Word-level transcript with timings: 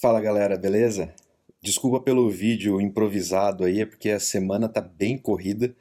Fala 0.00 0.20
galera, 0.20 0.56
beleza? 0.56 1.12
Desculpa 1.60 1.98
pelo 1.98 2.30
vídeo 2.30 2.80
improvisado 2.80 3.64
aí, 3.64 3.80
é 3.80 3.84
porque 3.84 4.10
a 4.10 4.20
semana 4.20 4.68
tá 4.68 4.80
bem 4.80 5.18
corrida, 5.18 5.74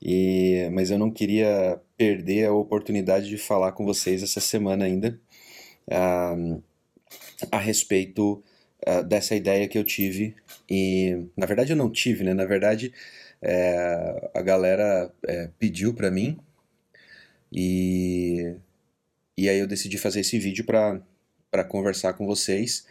e... 0.00 0.70
mas 0.72 0.90
eu 0.90 0.98
não 0.98 1.10
queria 1.10 1.78
perder 1.94 2.46
a 2.46 2.54
oportunidade 2.54 3.28
de 3.28 3.36
falar 3.36 3.72
com 3.72 3.84
vocês 3.84 4.22
essa 4.22 4.40
semana 4.40 4.86
ainda 4.86 5.20
uh, 5.86 6.62
a 7.50 7.58
respeito 7.58 8.42
uh, 8.88 9.04
dessa 9.04 9.34
ideia 9.36 9.68
que 9.68 9.76
eu 9.76 9.84
tive. 9.84 10.34
E 10.70 11.26
na 11.36 11.44
verdade 11.44 11.72
eu 11.72 11.76
não 11.76 11.90
tive, 11.90 12.24
né? 12.24 12.32
Na 12.32 12.46
verdade 12.46 12.90
é, 13.42 14.30
a 14.34 14.40
galera 14.40 15.12
é, 15.28 15.50
pediu 15.58 15.92
para 15.92 16.10
mim 16.10 16.38
e, 17.52 18.54
e 19.36 19.46
aí 19.46 19.58
eu 19.58 19.66
decidi 19.66 19.98
fazer 19.98 20.20
esse 20.20 20.38
vídeo 20.38 20.64
para 20.64 21.64
conversar 21.68 22.14
com 22.14 22.26
vocês 22.26 22.86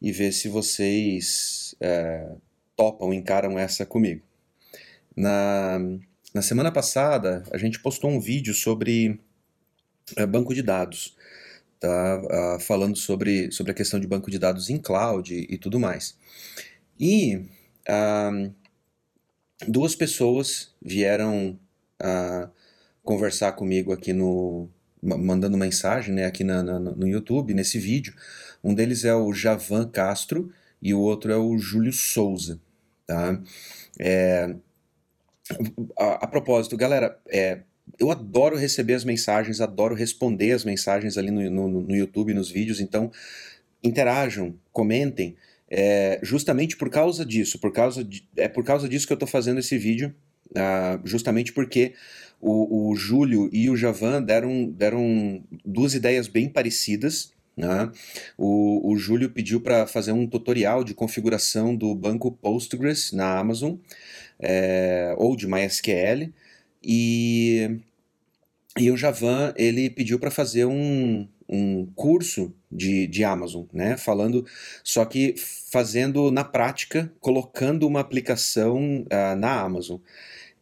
e 0.00 0.12
ver 0.12 0.32
se 0.32 0.48
vocês 0.48 1.74
é, 1.80 2.28
topam, 2.76 3.12
encaram 3.12 3.58
essa 3.58 3.86
comigo. 3.86 4.22
Na, 5.16 5.78
na 6.34 6.42
semana 6.42 6.70
passada, 6.70 7.42
a 7.50 7.58
gente 7.58 7.80
postou 7.80 8.10
um 8.10 8.20
vídeo 8.20 8.52
sobre 8.52 9.18
é, 10.16 10.26
banco 10.26 10.54
de 10.54 10.62
dados, 10.62 11.16
tá? 11.80 12.56
Uh, 12.56 12.60
falando 12.60 12.96
sobre, 12.96 13.50
sobre 13.50 13.72
a 13.72 13.74
questão 13.74 13.98
de 13.98 14.06
banco 14.06 14.30
de 14.30 14.38
dados 14.38 14.70
em 14.70 14.78
cloud 14.78 15.34
e, 15.34 15.58
tudo 15.58 15.80
mais. 15.80 16.16
E 16.98 17.36
uh, 17.88 18.54
duas 19.66 19.94
pessoas 19.94 20.74
vieram 20.80 21.58
uh, 22.02 22.50
conversar 23.02 23.52
comigo 23.52 23.92
aqui 23.92 24.12
no, 24.12 24.68
mandando 25.06 25.56
mensagem 25.56 26.14
né, 26.14 26.26
aqui 26.26 26.42
na, 26.42 26.62
na, 26.62 26.78
no 26.78 27.06
YouTube, 27.06 27.54
nesse 27.54 27.78
vídeo. 27.78 28.14
Um 28.62 28.74
deles 28.74 29.04
é 29.04 29.14
o 29.14 29.32
Javan 29.32 29.88
Castro 29.88 30.52
e 30.82 30.92
o 30.92 31.00
outro 31.00 31.32
é 31.32 31.36
o 31.36 31.56
Júlio 31.58 31.92
Souza. 31.92 32.60
Tá? 33.06 33.40
É, 33.98 34.54
a, 35.98 36.24
a, 36.24 36.26
propósito, 36.26 36.76
galera, 36.76 37.18
é, 37.28 37.60
eu 37.98 38.10
adoro 38.10 38.56
receber 38.56 38.94
as 38.94 39.04
mensagens, 39.04 39.60
adoro 39.60 39.94
responder 39.94 40.52
as 40.52 40.64
mensagens 40.64 41.16
ali 41.16 41.30
no, 41.30 41.48
no, 41.50 41.68
no 41.82 41.96
YouTube, 41.96 42.34
nos 42.34 42.50
vídeos, 42.50 42.80
então 42.80 43.10
interajam, 43.82 44.54
comentem. 44.72 45.36
É, 45.68 46.20
justamente 46.22 46.76
por 46.76 46.88
causa 46.88 47.24
disso, 47.24 47.58
por 47.58 47.72
causa 47.72 48.04
de, 48.04 48.24
é 48.36 48.46
por 48.46 48.64
causa 48.64 48.88
disso 48.88 49.04
que 49.04 49.12
eu 49.12 49.16
estou 49.16 49.28
fazendo 49.28 49.58
esse 49.58 49.76
vídeo, 49.76 50.14
uh, 50.50 51.00
justamente 51.04 51.52
porque 51.52 51.94
o, 52.46 52.90
o 52.90 52.94
Júlio 52.94 53.50
e 53.52 53.68
o 53.68 53.76
Javan 53.76 54.22
deram, 54.22 54.70
deram 54.70 55.42
duas 55.64 55.94
ideias 55.94 56.28
bem 56.28 56.48
parecidas. 56.48 57.32
Né? 57.56 57.90
O, 58.38 58.92
o 58.92 58.96
Júlio 58.96 59.30
pediu 59.30 59.60
para 59.60 59.84
fazer 59.86 60.12
um 60.12 60.28
tutorial 60.28 60.84
de 60.84 60.94
configuração 60.94 61.74
do 61.74 61.92
banco 61.92 62.30
Postgres 62.30 63.10
na 63.10 63.36
Amazon 63.36 63.74
é, 64.38 65.12
ou 65.18 65.34
de 65.34 65.48
MySQL 65.48 66.32
e, 66.84 67.80
e 68.78 68.90
o 68.92 68.96
Javan 68.96 69.52
ele 69.56 69.90
pediu 69.90 70.18
para 70.18 70.30
fazer 70.30 70.66
um, 70.66 71.26
um 71.48 71.86
curso 71.96 72.54
de, 72.70 73.08
de 73.08 73.24
Amazon, 73.24 73.64
né? 73.72 73.96
Falando, 73.96 74.46
só 74.84 75.04
que 75.04 75.34
fazendo 75.72 76.30
na 76.30 76.44
prática, 76.44 77.10
colocando 77.20 77.86
uma 77.88 78.00
aplicação 78.00 79.00
uh, 79.02 79.36
na 79.36 79.60
Amazon. 79.60 79.98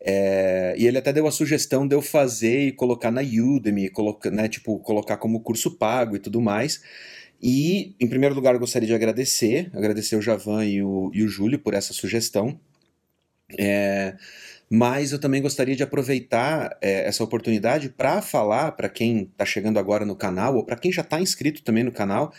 É, 0.07 0.75
e 0.77 0.87
ele 0.87 0.99
até 0.99 1.13
deu 1.15 1.27
a 1.27 1.31
sugestão 1.31 1.89
de 1.89 1.97
eu 1.97 2.03
fazer 2.03 2.67
e 2.67 2.73
colocar 2.73 3.11
na 3.11 3.23
Udemy, 3.23 3.89
colocar, 3.89 4.31
né, 4.31 4.49
tipo, 4.49 4.79
colocar 4.81 5.17
como 5.17 5.41
curso 5.41 5.79
pago 5.79 6.15
e 6.15 6.19
tudo 6.19 6.43
mais. 6.43 6.83
E, 7.43 7.95
em 7.99 8.07
primeiro 8.07 8.35
lugar, 8.35 8.55
eu 8.55 8.61
gostaria 8.61 8.87
de 8.87 8.95
agradecer, 8.95 9.71
agradecer 9.75 10.17
o 10.17 10.23
Javan 10.23 10.65
e 10.67 10.83
o, 10.83 11.11
e 11.15 11.23
o 11.23 11.29
Júlio 11.29 11.59
por 11.59 11.73
essa 11.73 11.95
sugestão. 11.95 12.61
É, 13.59 14.15
mas 14.69 15.13
eu 15.13 15.19
também 15.19 15.41
gostaria 15.41 15.77
de 15.77 15.83
aproveitar 15.83 16.77
é, 16.83 17.07
essa 17.07 17.23
oportunidade 17.25 17.89
para 17.89 18.21
falar 18.21 18.73
para 18.73 18.89
quem 18.89 19.23
está 19.23 19.45
chegando 19.45 19.79
agora 19.79 20.05
no 20.05 20.17
canal, 20.17 20.57
ou 20.57 20.65
para 20.65 20.77
quem 20.77 20.93
já 20.93 21.03
está 21.03 21.21
inscrito 21.21 21.63
também 21.63 21.85
no 21.85 21.93
canal, 21.93 22.33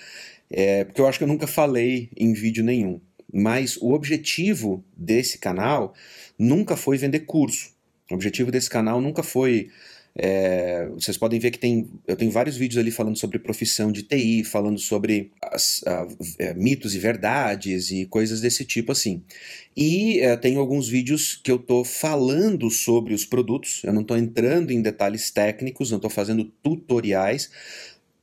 é, 0.51 0.83
porque 0.83 1.01
eu 1.01 1.07
acho 1.07 1.17
que 1.17 1.23
eu 1.23 1.27
nunca 1.27 1.47
falei 1.47 2.09
em 2.15 2.33
vídeo 2.33 2.63
nenhum. 2.63 2.99
Mas 3.37 3.75
o 3.81 3.91
objetivo 3.91 4.81
desse 4.95 5.37
canal 5.37 5.93
nunca 6.39 6.77
foi 6.77 6.97
vender 6.97 7.19
curso. 7.21 7.69
O 8.09 8.15
objetivo 8.15 8.49
desse 8.49 8.69
canal 8.69 9.01
nunca 9.01 9.21
foi. 9.21 9.67
É, 10.17 10.87
vocês 10.93 11.17
podem 11.17 11.37
ver 11.37 11.51
que 11.51 11.59
tem, 11.59 11.89
eu 12.07 12.15
tenho 12.15 12.31
vários 12.31 12.55
vídeos 12.55 12.79
ali 12.79 12.91
falando 12.91 13.17
sobre 13.17 13.37
profissão 13.37 13.91
de 13.91 14.03
TI, 14.03 14.45
falando 14.45 14.79
sobre 14.79 15.33
as, 15.41 15.83
a, 15.85 16.07
é, 16.39 16.53
mitos 16.53 16.95
e 16.95 16.99
verdades 16.99 17.91
e 17.91 18.05
coisas 18.05 18.39
desse 18.39 18.63
tipo 18.63 18.93
assim. 18.93 19.21
E 19.75 20.21
é, 20.21 20.37
tenho 20.37 20.61
alguns 20.61 20.87
vídeos 20.87 21.35
que 21.43 21.51
eu 21.51 21.57
estou 21.57 21.83
falando 21.83 22.69
sobre 22.69 23.13
os 23.13 23.25
produtos, 23.25 23.81
eu 23.83 23.91
não 23.91 24.03
estou 24.03 24.17
entrando 24.17 24.71
em 24.71 24.81
detalhes 24.81 25.29
técnicos, 25.29 25.91
não 25.91 25.97
estou 25.97 26.09
fazendo 26.09 26.45
tutoriais, 26.63 27.51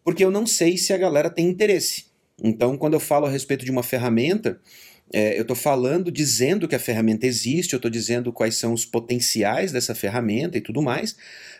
porque 0.02 0.24
eu 0.24 0.30
não 0.30 0.46
sei 0.46 0.78
se 0.78 0.94
a 0.94 0.96
galera 0.96 1.28
tem 1.28 1.46
interesse. 1.46 2.06
Então, 2.42 2.78
quando 2.78 2.94
eu 2.94 3.00
falo 3.00 3.26
a 3.26 3.30
respeito 3.30 3.66
de 3.66 3.70
uma 3.70 3.82
ferramenta, 3.82 4.58
é, 5.12 5.36
eu 5.36 5.42
estou 5.42 5.56
falando, 5.56 6.10
dizendo 6.10 6.66
que 6.66 6.74
a 6.74 6.78
ferramenta 6.78 7.26
existe, 7.26 7.74
eu 7.74 7.76
estou 7.76 7.90
dizendo 7.90 8.32
quais 8.32 8.54
são 8.54 8.72
os 8.72 8.86
potenciais 8.86 9.70
dessa 9.70 9.94
ferramenta 9.94 10.56
e 10.56 10.60
tudo 10.60 10.80
mais, 10.80 11.16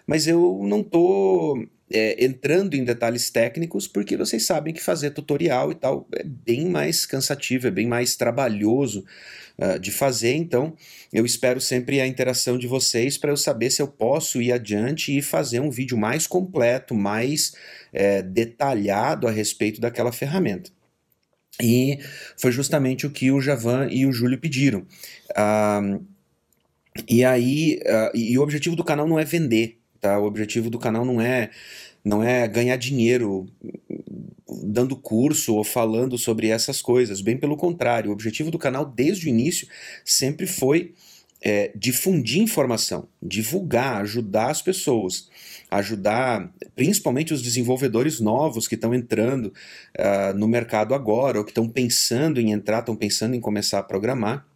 mas 0.06 0.26
eu 0.26 0.60
não 0.64 0.80
estou 0.80 1.62
é, 1.92 2.24
entrando 2.24 2.74
em 2.74 2.82
detalhes 2.82 3.28
técnicos 3.30 3.86
porque 3.86 4.16
vocês 4.16 4.46
sabem 4.46 4.72
que 4.72 4.82
fazer 4.82 5.10
tutorial 5.10 5.70
e 5.70 5.74
tal 5.74 6.08
é 6.14 6.24
bem 6.24 6.66
mais 6.66 7.04
cansativo, 7.04 7.66
é 7.66 7.70
bem 7.70 7.86
mais 7.86 8.16
trabalhoso 8.16 9.04
uh, 9.58 9.78
de 9.78 9.90
fazer, 9.90 10.34
então 10.34 10.74
eu 11.12 11.26
espero 11.26 11.60
sempre 11.60 12.00
a 12.00 12.06
interação 12.06 12.56
de 12.56 12.66
vocês 12.66 13.19
para 13.19 13.30
eu 13.30 13.36
saber 13.36 13.70
se 13.70 13.82
eu 13.82 13.88
posso 13.88 14.40
ir 14.40 14.50
adiante 14.50 15.16
e 15.16 15.20
fazer 15.20 15.60
um 15.60 15.70
vídeo 15.70 15.98
mais 15.98 16.26
completo, 16.26 16.94
mais 16.94 17.52
é, 17.92 18.22
detalhado 18.22 19.28
a 19.28 19.30
respeito 19.30 19.78
daquela 19.78 20.10
ferramenta. 20.10 20.70
E 21.60 21.98
foi 22.36 22.50
justamente 22.50 23.06
o 23.06 23.10
que 23.10 23.30
o 23.30 23.40
Javan 23.40 23.88
e 23.90 24.06
o 24.06 24.12
Júlio 24.12 24.38
pediram. 24.38 24.86
Uh, 25.30 26.04
e 27.08 27.24
aí, 27.24 27.80
uh, 27.84 28.16
e 28.16 28.38
o 28.38 28.42
objetivo 28.42 28.76
do 28.76 28.84
canal 28.84 29.06
não 29.06 29.18
é 29.18 29.24
vender, 29.24 29.78
tá? 30.00 30.18
O 30.18 30.24
objetivo 30.24 30.70
do 30.70 30.78
canal 30.78 31.04
não 31.04 31.20
é 31.20 31.50
não 32.04 32.22
é 32.22 32.48
ganhar 32.48 32.76
dinheiro 32.76 33.46
dando 34.64 34.96
curso 34.96 35.54
ou 35.54 35.62
falando 35.62 36.18
sobre 36.18 36.48
essas 36.48 36.82
coisas. 36.82 37.20
Bem 37.20 37.36
pelo 37.36 37.56
contrário, 37.56 38.10
o 38.10 38.12
objetivo 38.12 38.50
do 38.50 38.58
canal 38.58 38.84
desde 38.84 39.26
o 39.26 39.28
início 39.28 39.69
sempre 40.04 40.46
foi 40.46 40.94
é, 41.42 41.72
difundir 41.75 42.41
informação, 42.41 43.08
divulgar, 43.20 44.00
ajudar 44.00 44.50
as 44.50 44.62
pessoas 44.62 45.30
ajudar 45.78 46.53
principalmente 46.76 47.32
os 47.32 47.41
desenvolvedores 47.41 48.20
novos 48.20 48.69
que 48.69 48.75
estão 48.75 48.94
entrando 48.94 49.47
uh, 49.47 50.36
no 50.36 50.47
mercado 50.47 50.94
agora, 50.94 51.38
ou 51.38 51.44
que 51.44 51.50
estão 51.50 51.69
pensando 51.69 52.38
em 52.38 52.52
entrar, 52.52 52.81
estão 52.81 52.94
pensando 52.94 53.34
em 53.34 53.41
começar 53.41 53.78
a 53.78 53.82
programar. 53.82 54.47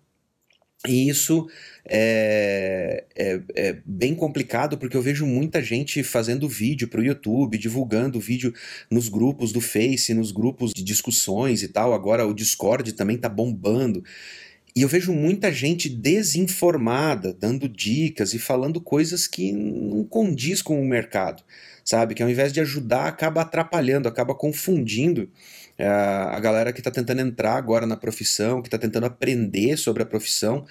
E 0.87 1.09
isso 1.09 1.49
é, 1.87 3.05
é, 3.17 3.41
é, 3.55 3.77
bem 3.85 4.15
complicado 4.15 4.77
porque 4.77 4.97
eu 4.97 5.03
vejo 5.03 5.27
muita 5.27 5.63
gente 5.63 6.03
fazendo 6.03 6.49
vídeo 6.49 6.87
para 6.87 7.01
o 7.01 7.05
YouTube, 7.05 7.59
divulgando 7.59 8.21
vídeo 8.21 8.53
nos 8.91 9.09
grupos 9.09 9.53
do 9.53 9.61
Face, 9.61 10.13
nos 10.15 10.31
grupos 10.31 10.73
de 10.75 10.85
discussões 10.85 11.63
e 11.63 11.69
tal. 11.69 11.95
Agora 11.95 12.27
o 12.27 12.35
Discord 12.35 12.93
também 12.93 13.17
está 13.17 13.29
bombando. 13.29 14.05
E 14.77 14.83
eu 14.83 14.89
vejo 14.89 15.11
muita 15.11 15.51
gente 15.51 15.89
desinformada, 15.89 17.33
dando 17.33 17.67
dicas 17.67 18.35
e 18.35 18.39
falando 18.39 18.79
coisas 18.79 19.27
que 19.27 19.51
não 19.51 20.05
condiz 20.05 20.61
com 20.61 20.79
o 20.79 20.85
mercado, 20.85 21.43
sabe? 21.83 22.15
Que 22.15 22.23
ao 22.23 22.29
invés 22.29 22.53
de 22.53 22.61
ajudar, 22.61 23.07
acaba 23.07 23.41
atrapalhando, 23.41 24.07
acaba 24.07 24.35
confundindo 24.35 25.31
uh, 25.81 26.29
a 26.29 26.39
galera 26.41 26.75
que 26.75 26.81
está 26.81 26.91
tentando 26.91 27.23
entrar 27.23 27.55
agora 27.55 27.87
na 27.87 27.97
profissão, 27.97 28.61
que 28.61 28.69
está 28.69 28.77
tentando 28.77 29.07
aprender 29.07 29.79
sobre 29.79 30.03
a 30.03 30.07
profissão. 30.07 30.67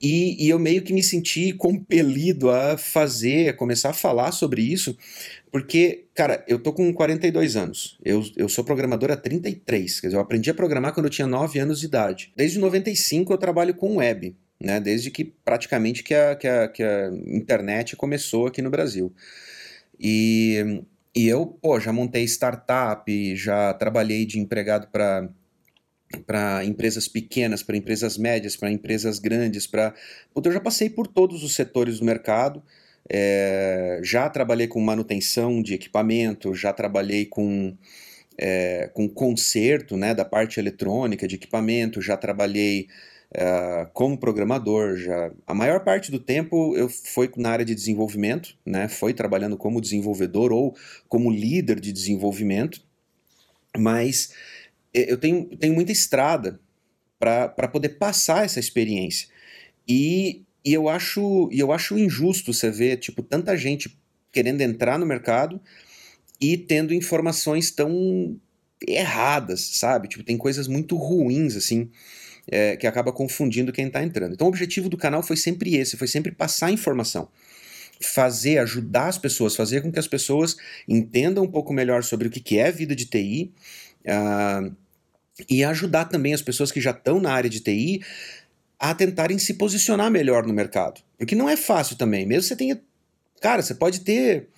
E, 0.00 0.44
e, 0.44 0.50
eu 0.50 0.58
meio 0.58 0.82
que 0.82 0.92
me 0.92 1.02
senti 1.02 1.52
compelido 1.52 2.50
a 2.50 2.76
fazer, 2.76 3.48
a 3.48 3.54
começar 3.54 3.90
a 3.90 3.94
falar 3.94 4.30
sobre 4.30 4.62
isso, 4.62 4.96
porque, 5.50 6.06
cara, 6.14 6.44
eu 6.48 6.58
tô 6.58 6.72
com 6.72 6.92
42 6.92 7.56
anos, 7.56 7.98
eu, 8.04 8.24
eu 8.36 8.48
sou 8.48 8.64
programador 8.64 9.10
há 9.10 9.16
33, 9.16 10.00
quer 10.00 10.06
dizer, 10.08 10.16
eu 10.16 10.20
aprendi 10.20 10.50
a 10.50 10.54
programar 10.54 10.92
quando 10.92 11.06
eu 11.06 11.10
tinha 11.10 11.26
9 11.26 11.58
anos 11.58 11.80
de 11.80 11.86
idade. 11.86 12.32
Desde 12.36 12.58
95 12.58 13.32
eu 13.32 13.38
trabalho 13.38 13.74
com 13.74 13.96
web, 13.96 14.36
né, 14.60 14.80
desde 14.80 15.10
que 15.10 15.24
praticamente 15.24 16.02
que 16.02 16.14
a, 16.14 16.36
que 16.36 16.46
a, 16.46 16.68
que 16.68 16.82
a 16.82 17.10
internet 17.26 17.96
começou 17.96 18.46
aqui 18.46 18.60
no 18.60 18.70
Brasil. 18.70 19.12
E, 19.98 20.82
e 21.14 21.26
eu, 21.28 21.46
pô, 21.46 21.80
já 21.80 21.92
montei 21.92 22.24
startup, 22.24 23.36
já 23.36 23.72
trabalhei 23.74 24.24
de 24.26 24.38
empregado 24.38 24.88
para 24.88 25.28
para 26.26 26.64
empresas 26.64 27.06
pequenas, 27.06 27.62
para 27.62 27.76
empresas 27.76 28.16
médias, 28.16 28.56
para 28.56 28.70
empresas 28.70 29.18
grandes, 29.18 29.66
para 29.66 29.94
eu 30.34 30.52
já 30.52 30.60
passei 30.60 30.88
por 30.88 31.06
todos 31.06 31.44
os 31.44 31.54
setores 31.54 31.98
do 31.98 32.04
mercado. 32.06 32.62
É, 33.10 34.00
já 34.02 34.28
trabalhei 34.28 34.66
com 34.66 34.80
manutenção 34.80 35.62
de 35.62 35.74
equipamento, 35.74 36.54
já 36.54 36.72
trabalhei 36.72 37.24
com 37.24 37.76
é, 38.36 38.90
com 38.94 39.08
conserto 39.08 39.96
né, 39.96 40.14
da 40.14 40.24
parte 40.24 40.60
eletrônica, 40.60 41.26
de 41.26 41.34
equipamento, 41.34 42.00
já 42.00 42.16
trabalhei 42.16 42.88
Uh, 43.30 43.86
como 43.92 44.16
programador, 44.16 44.96
já 44.96 45.30
a 45.46 45.52
maior 45.52 45.84
parte 45.84 46.10
do 46.10 46.18
tempo 46.18 46.74
eu 46.74 46.88
foi 46.88 47.30
na 47.36 47.50
área 47.50 47.64
de 47.64 47.74
desenvolvimento, 47.74 48.56
né? 48.64 48.88
Foi 48.88 49.12
trabalhando 49.12 49.54
como 49.54 49.82
desenvolvedor 49.82 50.50
ou 50.50 50.74
como 51.06 51.30
líder 51.30 51.78
de 51.78 51.92
desenvolvimento, 51.92 52.82
mas 53.76 54.32
eu 54.94 55.18
tenho, 55.18 55.44
tenho 55.58 55.74
muita 55.74 55.92
estrada 55.92 56.58
para 57.18 57.68
poder 57.68 57.90
passar 57.98 58.44
essa 58.44 58.60
experiência. 58.60 59.28
E, 59.86 60.44
e 60.64 60.72
eu 60.72 60.88
acho 60.88 61.48
e 61.52 61.60
eu 61.60 61.72
acho 61.72 61.98
injusto 61.98 62.52
você 62.52 62.70
ver 62.70 62.96
tipo 62.98 63.22
tanta 63.22 63.56
gente 63.56 63.98
querendo 64.32 64.60
entrar 64.60 64.98
no 64.98 65.06
mercado 65.06 65.60
e 66.40 66.56
tendo 66.56 66.94
informações 66.94 67.70
tão 67.70 68.38
erradas, 68.86 69.60
sabe? 69.74 70.08
Tipo, 70.08 70.22
tem 70.22 70.36
coisas 70.36 70.68
muito 70.68 70.96
ruins 70.96 71.56
assim 71.56 71.90
é, 72.46 72.76
que 72.76 72.86
acaba 72.86 73.12
confundindo 73.12 73.72
quem 73.72 73.86
está 73.86 74.02
entrando. 74.02 74.34
Então 74.34 74.46
o 74.46 74.50
objetivo 74.50 74.88
do 74.88 74.96
canal 74.96 75.22
foi 75.22 75.36
sempre 75.36 75.76
esse, 75.76 75.96
foi 75.96 76.08
sempre 76.08 76.32
passar 76.32 76.70
informação. 76.70 77.28
Fazer, 78.00 78.58
ajudar 78.58 79.08
as 79.08 79.18
pessoas, 79.18 79.56
fazer 79.56 79.82
com 79.82 79.90
que 79.90 79.98
as 79.98 80.06
pessoas 80.06 80.56
entendam 80.86 81.44
um 81.44 81.50
pouco 81.50 81.72
melhor 81.72 82.04
sobre 82.04 82.28
o 82.28 82.30
que 82.30 82.58
é 82.58 82.70
vida 82.70 82.94
de 82.94 83.06
TI 83.06 83.52
uh, 84.04 84.08
ah, 84.08 84.70
e 85.48 85.64
ajudar 85.64 86.04
também 86.04 86.32
as 86.32 86.42
pessoas 86.42 86.70
que 86.70 86.80
já 86.80 86.92
estão 86.92 87.20
na 87.20 87.32
área 87.32 87.50
de 87.50 87.60
TI 87.60 88.00
a 88.78 88.94
tentarem 88.94 89.38
se 89.38 89.54
posicionar 89.54 90.10
melhor 90.10 90.46
no 90.46 90.54
mercado. 90.54 91.00
Porque 91.16 91.34
não 91.34 91.48
é 91.48 91.56
fácil 91.56 91.96
também, 91.96 92.26
mesmo 92.26 92.44
você 92.44 92.56
tenha. 92.56 92.80
Cara, 93.40 93.62
você 93.62 93.74
pode 93.74 94.00
ter 94.00 94.48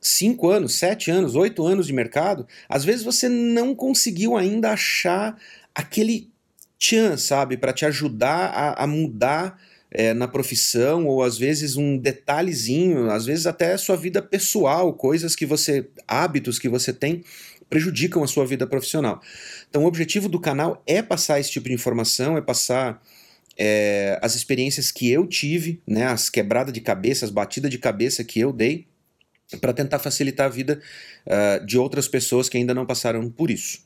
5 0.00 0.48
anos, 0.48 0.74
7 0.74 1.10
anos, 1.10 1.34
8 1.34 1.66
anos 1.66 1.86
de 1.86 1.92
mercado, 1.92 2.46
às 2.68 2.84
vezes 2.84 3.04
você 3.04 3.28
não 3.28 3.74
conseguiu 3.74 4.36
ainda 4.36 4.70
achar 4.70 5.36
aquele 5.74 6.30
tchan, 6.78 7.16
sabe, 7.16 7.56
para 7.56 7.72
te 7.72 7.84
ajudar 7.84 8.46
a, 8.46 8.84
a 8.84 8.86
mudar 8.86 9.58
é, 9.90 10.14
na 10.14 10.26
profissão, 10.26 11.06
ou 11.06 11.22
às 11.22 11.36
vezes 11.36 11.76
um 11.76 11.98
detalhezinho, 11.98 13.10
às 13.10 13.26
vezes 13.26 13.46
até 13.46 13.72
a 13.74 13.78
sua 13.78 13.96
vida 13.96 14.22
pessoal, 14.22 14.94
coisas 14.94 15.36
que 15.36 15.44
você, 15.44 15.88
hábitos 16.06 16.58
que 16.58 16.68
você 16.68 16.92
tem, 16.92 17.22
prejudicam 17.68 18.22
a 18.22 18.26
sua 18.26 18.46
vida 18.46 18.66
profissional. 18.66 19.20
Então, 19.68 19.84
o 19.84 19.86
objetivo 19.86 20.28
do 20.28 20.40
canal 20.40 20.82
é 20.86 21.02
passar 21.02 21.38
esse 21.38 21.50
tipo 21.50 21.68
de 21.68 21.74
informação, 21.74 22.36
é 22.36 22.40
passar 22.40 23.00
é, 23.62 24.18
as 24.22 24.34
experiências 24.34 24.90
que 24.90 25.10
eu 25.10 25.26
tive, 25.26 25.82
né, 25.86 26.06
as 26.06 26.30
quebradas 26.30 26.72
de 26.72 26.80
cabeça, 26.80 27.26
as 27.26 27.30
batidas 27.30 27.70
de 27.70 27.76
cabeça 27.76 28.24
que 28.24 28.40
eu 28.40 28.54
dei, 28.54 28.86
para 29.60 29.74
tentar 29.74 29.98
facilitar 29.98 30.46
a 30.46 30.48
vida 30.48 30.80
uh, 31.26 31.66
de 31.66 31.76
outras 31.76 32.08
pessoas 32.08 32.48
que 32.48 32.56
ainda 32.56 32.72
não 32.72 32.86
passaram 32.86 33.28
por 33.28 33.50
isso. 33.50 33.80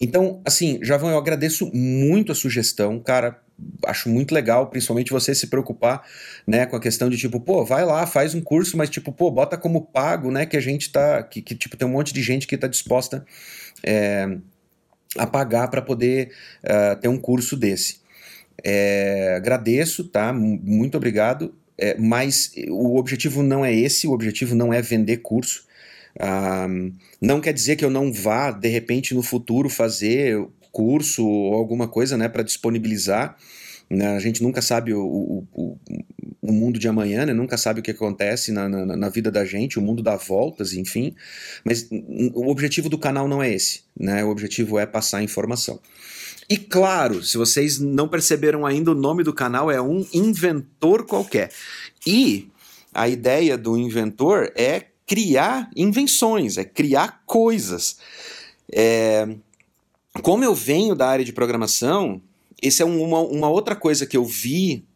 Então, 0.00 0.40
assim, 0.46 0.78
Javão, 0.82 1.10
eu 1.10 1.18
agradeço 1.18 1.70
muito 1.74 2.32
a 2.32 2.34
sugestão, 2.34 2.98
cara. 3.00 3.38
Acho 3.84 4.08
muito 4.08 4.34
legal, 4.34 4.70
principalmente 4.70 5.12
você 5.12 5.34
se 5.34 5.48
preocupar, 5.48 6.06
né, 6.46 6.64
com 6.64 6.74
a 6.74 6.80
questão 6.80 7.10
de 7.10 7.18
tipo, 7.18 7.38
pô, 7.38 7.66
vai 7.66 7.84
lá, 7.84 8.06
faz 8.06 8.34
um 8.34 8.40
curso, 8.40 8.78
mas 8.78 8.88
tipo, 8.88 9.12
pô, 9.12 9.30
bota 9.30 9.58
como 9.58 9.82
pago, 9.82 10.30
né, 10.30 10.46
que 10.46 10.56
a 10.56 10.60
gente 10.60 10.90
tá, 10.90 11.22
que, 11.22 11.42
que 11.42 11.54
tipo, 11.54 11.76
tem 11.76 11.86
um 11.86 11.90
monte 11.90 12.14
de 12.14 12.22
gente 12.22 12.46
que 12.46 12.56
tá 12.56 12.66
disposta 12.66 13.26
é, 13.84 14.38
a 15.18 15.26
pagar 15.26 15.68
para 15.68 15.82
poder 15.82 16.32
uh, 16.64 16.98
ter 16.98 17.08
um 17.08 17.18
curso 17.18 17.56
desse. 17.56 18.01
É, 18.62 19.34
agradeço, 19.36 20.04
tá? 20.04 20.32
Muito 20.32 20.96
obrigado. 20.96 21.54
É, 21.78 21.96
mas 21.98 22.52
o 22.68 22.96
objetivo 22.96 23.42
não 23.42 23.64
é 23.64 23.74
esse, 23.74 24.06
o 24.06 24.12
objetivo 24.12 24.54
não 24.54 24.72
é 24.72 24.80
vender 24.80 25.18
curso. 25.18 25.64
Um, 26.20 26.92
não 27.20 27.40
quer 27.40 27.52
dizer 27.52 27.76
que 27.76 27.84
eu 27.84 27.90
não 27.90 28.12
vá, 28.12 28.50
de 28.50 28.68
repente, 28.68 29.14
no 29.14 29.22
futuro 29.22 29.68
fazer 29.68 30.46
curso 30.70 31.26
ou 31.26 31.54
alguma 31.54 31.88
coisa 31.88 32.16
né, 32.16 32.28
para 32.28 32.42
disponibilizar. 32.42 33.36
Né? 33.92 34.16
A 34.16 34.18
gente 34.18 34.42
nunca 34.42 34.62
sabe 34.62 34.94
o, 34.94 35.04
o, 35.04 35.46
o, 35.52 35.78
o, 36.40 36.50
mundo 36.50 36.78
de 36.78 36.88
amanhã, 36.88 37.26
né? 37.26 37.34
nunca 37.34 37.58
sabe 37.58 37.80
o 37.80 37.82
que 37.82 37.90
acontece 37.90 38.50
na, 38.50 38.66
na, 38.66 38.96
na, 38.96 39.08
vida 39.10 39.30
da 39.30 39.44
gente, 39.44 39.78
o 39.78 39.82
mundo 39.82 40.02
dá 40.02 40.16
voltas, 40.16 40.72
enfim. 40.72 41.14
Mas 41.62 41.86
o 42.32 42.50
objetivo 42.50 42.88
do 42.88 42.96
canal 42.96 43.28
não 43.28 43.42
é 43.42 43.52
esse. 43.52 43.82
Né? 43.94 44.24
O 44.24 44.30
objetivo 44.30 44.78
é 44.78 44.86
passar 44.86 45.22
informação. 45.22 45.78
E 46.48 46.56
claro, 46.56 47.22
se 47.22 47.36
vocês 47.36 47.78
não 47.78 48.08
perceberam 48.08 48.64
ainda, 48.64 48.92
o 48.92 48.94
nome 48.94 49.22
do 49.22 49.32
canal 49.32 49.70
é 49.70 49.80
um 49.80 50.06
inventor 50.14 51.04
qualquer. 51.04 51.50
E 52.06 52.48
a 52.94 53.06
ideia 53.10 53.58
do 53.58 53.76
inventor 53.76 54.50
é 54.56 54.86
criar 55.06 55.68
invenções, 55.76 56.56
é 56.56 56.64
criar 56.64 57.22
coisas. 57.26 57.98
É, 58.72 59.28
como 60.22 60.44
eu 60.44 60.54
venho 60.54 60.94
da 60.94 61.08
área 61.08 61.26
de 61.26 61.32
programação, 61.32 62.22
essa 62.62 62.82
é 62.82 62.86
uma, 62.86 63.20
uma 63.20 63.48
outra 63.48 63.74
coisa 63.74 64.06
que 64.06 64.16
eu 64.16 64.24
vi 64.24 64.86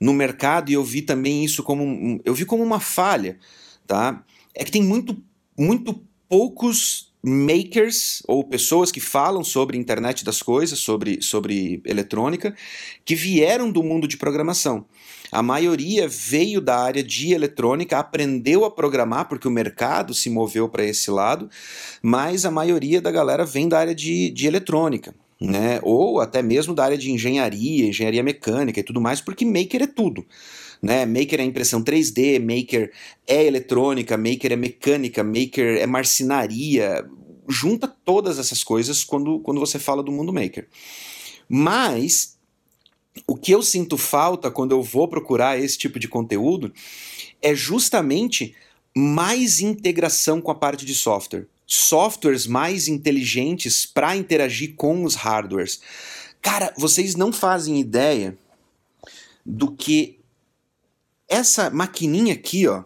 no 0.00 0.14
mercado 0.14 0.70
e 0.70 0.74
eu 0.74 0.82
vi 0.82 1.02
também 1.02 1.44
isso 1.44 1.62
como 1.62 2.20
eu 2.24 2.34
vi 2.34 2.44
como 2.44 2.62
uma 2.62 2.80
falha, 2.80 3.38
tá? 3.86 4.24
É 4.54 4.64
que 4.64 4.70
tem 4.70 4.82
muito 4.82 5.16
muito 5.56 6.02
poucos 6.28 7.08
makers 7.22 8.22
ou 8.28 8.44
pessoas 8.44 8.92
que 8.92 9.00
falam 9.00 9.42
sobre 9.42 9.76
internet 9.76 10.24
das 10.24 10.40
coisas, 10.42 10.78
sobre, 10.78 11.20
sobre 11.20 11.82
eletrônica, 11.84 12.54
que 13.04 13.14
vieram 13.14 13.70
do 13.70 13.82
mundo 13.82 14.06
de 14.06 14.16
programação. 14.16 14.86
A 15.30 15.42
maioria 15.42 16.08
veio 16.08 16.60
da 16.60 16.78
área 16.78 17.02
de 17.02 17.32
eletrônica, 17.32 17.98
aprendeu 17.98 18.64
a 18.64 18.70
programar 18.70 19.28
porque 19.28 19.48
o 19.48 19.50
mercado 19.50 20.14
se 20.14 20.30
moveu 20.30 20.68
para 20.68 20.84
esse 20.84 21.10
lado, 21.10 21.50
mas 22.00 22.46
a 22.46 22.50
maioria 22.50 23.00
da 23.00 23.10
galera 23.10 23.44
vem 23.44 23.68
da 23.68 23.78
área 23.78 23.94
de, 23.94 24.30
de 24.30 24.46
eletrônica. 24.46 25.14
Né? 25.40 25.78
Ou 25.82 26.20
até 26.20 26.42
mesmo 26.42 26.74
da 26.74 26.84
área 26.84 26.98
de 26.98 27.12
engenharia, 27.12 27.88
engenharia 27.88 28.22
mecânica 28.22 28.80
e 28.80 28.82
tudo 28.82 29.00
mais, 29.00 29.20
porque 29.20 29.44
maker 29.44 29.82
é 29.82 29.86
tudo. 29.86 30.26
Né? 30.82 31.06
Maker 31.06 31.40
é 31.40 31.44
impressão 31.44 31.82
3D, 31.82 32.40
maker 32.40 32.92
é 33.26 33.44
eletrônica, 33.44 34.16
maker 34.16 34.52
é 34.52 34.56
mecânica, 34.56 35.22
maker 35.22 35.78
é 35.78 35.86
marcenaria. 35.86 37.08
Junta 37.48 37.88
todas 37.88 38.38
essas 38.38 38.62
coisas 38.64 39.04
quando, 39.04 39.38
quando 39.40 39.60
você 39.60 39.78
fala 39.78 40.02
do 40.02 40.12
mundo 40.12 40.32
maker. 40.32 40.68
Mas 41.48 42.38
o 43.26 43.36
que 43.36 43.52
eu 43.52 43.62
sinto 43.62 43.96
falta 43.96 44.50
quando 44.50 44.72
eu 44.72 44.82
vou 44.82 45.08
procurar 45.08 45.58
esse 45.58 45.78
tipo 45.78 45.98
de 45.98 46.08
conteúdo 46.08 46.72
é 47.40 47.54
justamente 47.54 48.54
mais 48.96 49.60
integração 49.60 50.40
com 50.40 50.50
a 50.50 50.54
parte 50.54 50.84
de 50.84 50.94
software. 50.94 51.46
Softwares 51.70 52.46
mais 52.46 52.88
inteligentes 52.88 53.84
para 53.84 54.16
interagir 54.16 54.74
com 54.74 55.04
os 55.04 55.14
hardwares. 55.14 55.80
Cara, 56.40 56.72
vocês 56.78 57.14
não 57.14 57.30
fazem 57.30 57.78
ideia 57.78 58.36
do 59.44 59.70
que 59.70 60.18
essa 61.28 61.68
maquininha 61.68 62.32
aqui, 62.32 62.66
ó, 62.66 62.84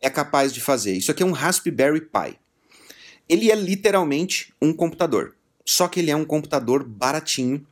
é 0.00 0.08
capaz 0.08 0.54
de 0.54 0.60
fazer. 0.60 0.96
Isso 0.96 1.10
aqui 1.10 1.22
é 1.22 1.26
um 1.26 1.32
Raspberry 1.32 2.00
Pi. 2.00 2.38
Ele 3.28 3.50
é 3.50 3.54
literalmente 3.54 4.54
um 4.60 4.72
computador. 4.72 5.36
Só 5.64 5.86
que 5.86 6.00
ele 6.00 6.10
é 6.10 6.16
um 6.16 6.24
computador 6.24 6.82
baratinho 6.82 7.66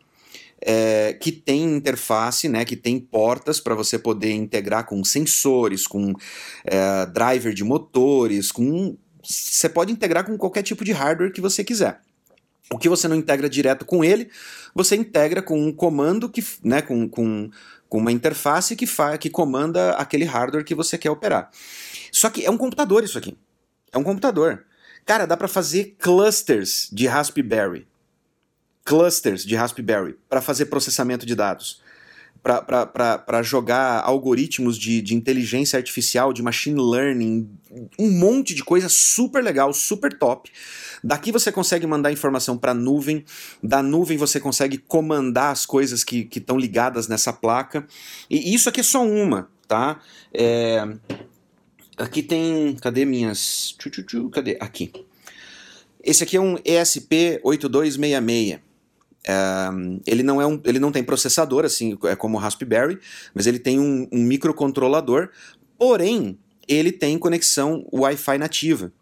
é, 0.60 1.12
que 1.12 1.30
tem 1.30 1.62
interface, 1.62 2.48
né, 2.48 2.64
que 2.64 2.76
tem 2.76 2.98
portas 2.98 3.60
para 3.60 3.74
você 3.74 3.98
poder 3.98 4.32
integrar 4.32 4.86
com 4.86 5.04
sensores, 5.04 5.86
com 5.86 6.12
é, 6.64 7.06
driver 7.06 7.52
de 7.52 7.62
motores, 7.62 8.50
com 8.50 8.96
você 9.24 9.68
pode 9.68 9.92
integrar 9.92 10.24
com 10.24 10.36
qualquer 10.36 10.62
tipo 10.62 10.84
de 10.84 10.92
hardware 10.92 11.32
que 11.32 11.40
você 11.40 11.64
quiser. 11.64 12.00
O 12.72 12.78
que 12.78 12.88
você 12.88 13.06
não 13.08 13.16
integra 13.16 13.48
direto 13.48 13.84
com 13.84 14.04
ele, 14.04 14.30
você 14.74 14.96
integra 14.96 15.42
com 15.42 15.60
um 15.60 15.72
comando 15.72 16.28
que, 16.28 16.44
né, 16.62 16.80
com, 16.80 17.08
com, 17.08 17.50
com 17.88 17.98
uma 17.98 18.12
interface 18.12 18.74
que, 18.74 18.86
fa 18.86 19.18
que 19.18 19.28
comanda 19.28 19.90
aquele 19.92 20.24
hardware 20.24 20.64
que 20.64 20.74
você 20.74 20.96
quer 20.96 21.10
operar. 21.10 21.50
Só 22.10 22.30
que 22.30 22.44
é 22.44 22.50
um 22.50 22.56
computador 22.56 23.04
isso 23.04 23.18
aqui. 23.18 23.36
É 23.92 23.98
um 23.98 24.02
computador. 24.02 24.64
Cara, 25.04 25.26
dá 25.26 25.36
para 25.36 25.48
fazer 25.48 25.96
clusters 25.98 26.88
de 26.90 27.06
Raspberry 27.06 27.86
clusters 28.84 29.44
de 29.44 29.56
Raspberry 29.56 30.16
para 30.28 30.42
fazer 30.42 30.66
processamento 30.66 31.24
de 31.24 31.34
dados, 31.34 31.80
para 32.44 33.42
jogar 33.42 34.02
algoritmos 34.02 34.76
de, 34.76 35.00
de 35.00 35.14
inteligência 35.14 35.78
artificial, 35.78 36.30
de 36.30 36.42
machine 36.42 36.78
learning, 36.78 37.48
um 37.98 38.10
monte 38.10 38.54
de 38.54 38.62
coisa 38.62 38.86
super 38.90 39.42
legal, 39.42 39.72
super 39.72 40.12
top. 40.12 40.50
Daqui 41.02 41.32
você 41.32 41.50
consegue 41.50 41.86
mandar 41.86 42.12
informação 42.12 42.58
para 42.58 42.72
a 42.72 42.74
nuvem, 42.74 43.24
da 43.62 43.82
nuvem 43.82 44.18
você 44.18 44.38
consegue 44.38 44.76
comandar 44.76 45.52
as 45.52 45.64
coisas 45.64 46.04
que 46.04 46.28
estão 46.34 46.58
ligadas 46.58 47.08
nessa 47.08 47.32
placa. 47.32 47.86
E 48.28 48.54
isso 48.54 48.68
aqui 48.68 48.80
é 48.80 48.84
só 48.84 49.02
uma, 49.02 49.48
tá? 49.66 49.98
É... 50.32 50.86
Aqui 51.96 52.22
tem. 52.22 52.76
Cadê 52.76 53.04
minhas. 53.04 53.76
Cadê? 54.32 54.56
Aqui. 54.60 54.92
Esse 56.02 56.24
aqui 56.24 56.36
é 56.36 56.40
um 56.40 56.56
ESP8266 56.56 58.60
ele, 60.06 60.22
não 60.22 60.40
é 60.40 60.46
um, 60.46 60.60
ele 60.64 60.78
não 60.78 60.92
tem 60.92 61.02
processador, 61.02 61.64
assim, 61.64 61.96
é 62.04 62.14
como 62.16 62.36
o 62.36 62.40
Raspberry, 62.40 62.98
mas 63.34 63.46
ele 63.46 63.58
tem 63.58 63.78
um, 63.78 64.06
um 64.12 64.22
microcontrolador, 64.22 65.30
porém, 65.78 66.38
ele 66.68 66.92
tem 66.92 67.18
conexão 67.18 67.86
Wi-Fi 67.92 68.38
nativa. 68.38 68.92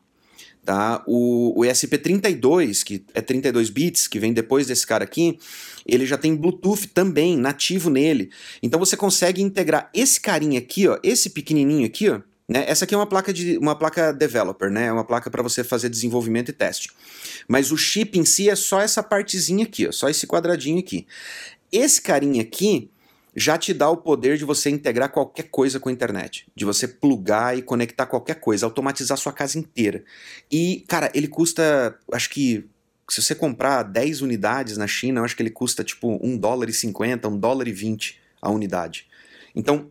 Tá? 0.64 1.02
O, 1.08 1.60
o 1.60 1.64
ESP32, 1.64 2.84
que 2.84 3.04
é 3.14 3.20
32 3.20 3.68
bits, 3.68 4.06
que 4.06 4.20
vem 4.20 4.32
depois 4.32 4.68
desse 4.68 4.86
cara 4.86 5.02
aqui, 5.02 5.36
ele 5.84 6.06
já 6.06 6.16
tem 6.16 6.36
Bluetooth 6.36 6.86
também, 6.86 7.36
nativo 7.36 7.90
nele. 7.90 8.30
Então 8.62 8.78
você 8.78 8.96
consegue 8.96 9.42
integrar 9.42 9.90
esse 9.92 10.20
carinha 10.20 10.60
aqui, 10.60 10.86
ó, 10.86 10.98
esse 11.02 11.30
pequenininho 11.30 11.84
aqui, 11.84 12.08
ó, 12.08 12.20
né? 12.52 12.66
Essa 12.68 12.84
aqui 12.84 12.94
é 12.94 12.98
uma 12.98 13.06
placa 13.06 13.32
de 13.32 13.56
uma 13.56 13.74
placa 13.74 14.12
developer, 14.12 14.70
né? 14.70 14.86
É 14.86 14.92
uma 14.92 15.04
placa 15.04 15.30
para 15.30 15.42
você 15.42 15.64
fazer 15.64 15.88
desenvolvimento 15.88 16.50
e 16.50 16.52
teste. 16.52 16.90
Mas 17.48 17.72
o 17.72 17.78
chip 17.78 18.18
em 18.18 18.26
si 18.26 18.50
é 18.50 18.54
só 18.54 18.78
essa 18.78 19.02
partezinha 19.02 19.64
aqui, 19.64 19.88
ó, 19.88 19.92
só 19.92 20.10
esse 20.10 20.26
quadradinho 20.26 20.78
aqui. 20.78 21.06
Esse 21.72 22.02
carinha 22.02 22.42
aqui 22.42 22.90
já 23.34 23.56
te 23.56 23.72
dá 23.72 23.88
o 23.88 23.96
poder 23.96 24.36
de 24.36 24.44
você 24.44 24.68
integrar 24.68 25.10
qualquer 25.10 25.44
coisa 25.44 25.80
com 25.80 25.88
a 25.88 25.92
internet, 25.92 26.46
de 26.54 26.66
você 26.66 26.86
plugar 26.86 27.56
e 27.56 27.62
conectar 27.62 28.04
qualquer 28.04 28.34
coisa, 28.34 28.66
automatizar 28.66 29.16
sua 29.16 29.32
casa 29.32 29.58
inteira. 29.58 30.04
E, 30.50 30.84
cara, 30.86 31.10
ele 31.14 31.28
custa, 31.28 31.98
acho 32.12 32.28
que 32.28 32.68
se 33.08 33.22
você 33.22 33.34
comprar 33.34 33.82
10 33.82 34.20
unidades 34.20 34.76
na 34.76 34.86
China, 34.86 35.20
eu 35.20 35.24
acho 35.24 35.34
que 35.34 35.42
ele 35.42 35.48
custa 35.48 35.82
tipo 35.82 36.18
1 36.22 36.36
dólar 36.36 36.68
e 36.68 36.74
50, 36.74 37.26
1 37.26 37.38
dólar 37.38 37.66
e 37.66 37.72
20 37.72 38.20
a 38.42 38.50
unidade. 38.50 39.06
Então, 39.54 39.90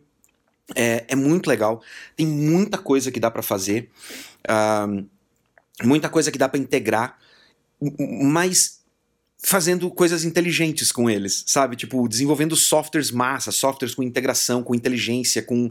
é, 0.74 1.04
é 1.08 1.16
muito 1.16 1.48
legal, 1.48 1.82
tem 2.16 2.26
muita 2.26 2.78
coisa 2.78 3.10
que 3.10 3.20
dá 3.20 3.30
para 3.30 3.42
fazer, 3.42 3.90
uh, 4.48 5.06
muita 5.82 6.08
coisa 6.08 6.30
que 6.30 6.38
dá 6.38 6.48
para 6.48 6.60
integrar, 6.60 7.18
mas 8.22 8.81
fazendo 9.44 9.90
coisas 9.90 10.24
inteligentes 10.24 10.92
com 10.92 11.10
eles, 11.10 11.42
sabe? 11.48 11.74
Tipo, 11.74 12.08
desenvolvendo 12.08 12.54
softwares 12.54 13.10
massa, 13.10 13.50
softwares 13.50 13.92
com 13.94 14.02
integração, 14.02 14.62
com 14.62 14.72
inteligência, 14.72 15.42
com, 15.42 15.68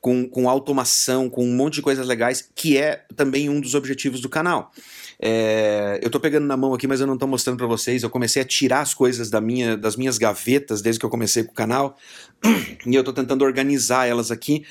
com, 0.00 0.28
com 0.28 0.48
automação, 0.50 1.30
com 1.30 1.42
um 1.42 1.56
monte 1.56 1.76
de 1.76 1.82
coisas 1.82 2.06
legais, 2.06 2.46
que 2.54 2.76
é 2.76 3.04
também 3.16 3.48
um 3.48 3.58
dos 3.58 3.74
objetivos 3.74 4.20
do 4.20 4.28
canal. 4.28 4.70
É, 5.18 5.98
eu 6.02 6.10
tô 6.10 6.20
pegando 6.20 6.46
na 6.46 6.58
mão 6.58 6.74
aqui, 6.74 6.86
mas 6.86 7.00
eu 7.00 7.06
não 7.06 7.16
tô 7.16 7.26
mostrando 7.26 7.56
para 7.56 7.66
vocês. 7.66 8.02
Eu 8.02 8.10
comecei 8.10 8.42
a 8.42 8.44
tirar 8.44 8.82
as 8.82 8.92
coisas 8.92 9.30
da 9.30 9.40
minha, 9.40 9.78
das 9.78 9.96
minhas 9.96 10.18
gavetas 10.18 10.82
desde 10.82 11.00
que 11.00 11.06
eu 11.06 11.10
comecei 11.10 11.42
com 11.42 11.52
o 11.52 11.54
canal, 11.54 11.96
e 12.86 12.94
eu 12.94 13.02
tô 13.02 13.14
tentando 13.14 13.44
organizar 13.44 14.06
elas 14.06 14.30
aqui. 14.30 14.62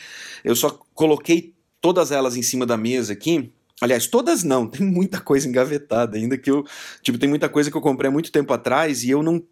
Eu 0.44 0.56
só 0.56 0.70
coloquei 0.94 1.56
todas 1.82 2.12
elas 2.12 2.36
em 2.36 2.44
cima 2.44 2.66
da 2.66 2.78
mesa 2.78 3.14
aqui, 3.14 3.52
Aliás, 3.82 4.08
todas 4.08 4.44
não, 4.44 4.66
tem 4.68 4.86
muita 4.86 5.20
coisa 5.20 5.48
engavetada 5.48 6.18
ainda 6.18 6.38
que 6.38 6.50
eu. 6.50 6.66
Tipo, 7.02 7.18
tem 7.18 7.30
muita 7.30 7.50
coisa 7.50 7.70
que 7.70 7.78
eu 7.78 7.82
comprei 7.82 8.10
há 8.10 8.12
muito 8.12 8.32
tempo 8.32 8.54
atrás 8.54 9.04
e 9.04 9.10
eu 9.10 9.22
não 9.22 9.44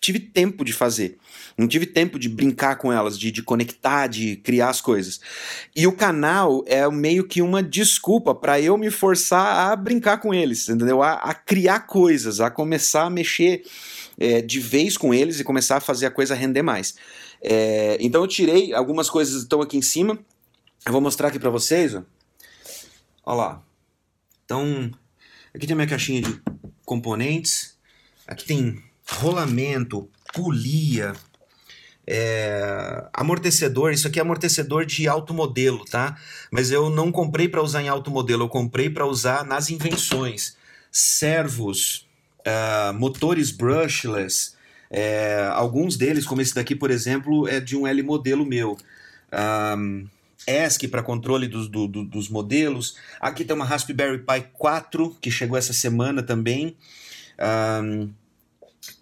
tive 0.00 0.20
tempo 0.20 0.64
de 0.64 0.72
fazer. 0.72 1.18
Não 1.56 1.66
tive 1.66 1.84
tempo 1.84 2.18
de 2.18 2.28
brincar 2.28 2.76
com 2.76 2.92
elas, 2.92 3.18
de, 3.18 3.30
de 3.30 3.42
conectar, 3.42 4.06
de 4.06 4.36
criar 4.36 4.70
as 4.70 4.80
coisas. 4.80 5.20
E 5.74 5.86
o 5.86 5.92
canal 5.92 6.62
é 6.66 6.88
meio 6.88 7.26
que 7.26 7.42
uma 7.42 7.62
desculpa 7.62 8.34
para 8.34 8.60
eu 8.60 8.78
me 8.78 8.90
forçar 8.90 9.70
a 9.70 9.76
brincar 9.76 10.18
com 10.18 10.32
eles, 10.32 10.68
entendeu? 10.68 11.02
A, 11.02 11.14
a 11.14 11.34
criar 11.34 11.80
coisas, 11.80 12.40
a 12.40 12.50
começar 12.50 13.04
a 13.04 13.10
mexer 13.10 13.64
é, 14.18 14.40
de 14.40 14.60
vez 14.60 14.96
com 14.96 15.12
eles 15.12 15.40
e 15.40 15.44
começar 15.44 15.76
a 15.76 15.80
fazer 15.80 16.06
a 16.06 16.10
coisa 16.10 16.34
render 16.34 16.62
mais. 16.62 16.94
É, 17.42 17.96
então 18.00 18.22
eu 18.22 18.28
tirei, 18.28 18.72
algumas 18.72 19.10
coisas 19.10 19.42
estão 19.42 19.60
aqui 19.60 19.76
em 19.76 19.82
cima. 19.82 20.18
Eu 20.86 20.92
vou 20.92 21.00
mostrar 21.00 21.28
aqui 21.28 21.38
para 21.38 21.50
vocês. 21.50 21.94
Ó. 21.94 22.02
Olha 23.26 23.36
lá. 23.36 23.67
Então, 24.48 24.90
aqui 25.54 25.66
tem 25.66 25.74
a 25.74 25.76
minha 25.76 25.86
caixinha 25.86 26.22
de 26.22 26.40
componentes. 26.82 27.76
Aqui 28.26 28.46
tem 28.46 28.82
rolamento, 29.06 30.08
polia, 30.32 31.12
é, 32.06 33.06
amortecedor. 33.12 33.92
Isso 33.92 34.08
aqui 34.08 34.18
é 34.18 34.22
amortecedor 34.22 34.86
de 34.86 35.06
alto 35.06 35.34
modelo, 35.34 35.84
tá? 35.84 36.16
Mas 36.50 36.70
eu 36.70 36.88
não 36.88 37.12
comprei 37.12 37.46
para 37.46 37.62
usar 37.62 37.82
em 37.82 37.90
alto 37.90 38.10
modelo, 38.10 38.44
eu 38.44 38.48
comprei 38.48 38.88
para 38.88 39.04
usar 39.04 39.44
nas 39.44 39.68
invenções. 39.68 40.56
Servos, 40.90 42.08
uh, 42.40 42.94
motores 42.94 43.50
brushless. 43.50 44.54
É, 44.90 45.46
alguns 45.52 45.98
deles, 45.98 46.24
como 46.24 46.40
esse 46.40 46.54
daqui, 46.54 46.74
por 46.74 46.90
exemplo, 46.90 47.46
é 47.46 47.60
de 47.60 47.76
um 47.76 47.86
L 47.86 48.02
modelo 48.02 48.46
meu. 48.46 48.78
Um, 49.76 50.08
ESC 50.46 50.88
para 50.88 51.02
controle 51.02 51.48
dos, 51.48 51.68
do, 51.68 51.86
do, 51.86 52.04
dos 52.04 52.28
modelos. 52.28 52.96
Aqui 53.20 53.44
tem 53.44 53.54
uma 53.54 53.64
Raspberry 53.64 54.18
Pi 54.18 54.48
4 54.52 55.16
que 55.20 55.30
chegou 55.30 55.58
essa 55.58 55.72
semana 55.72 56.22
também. 56.22 56.76
Um, 57.82 58.10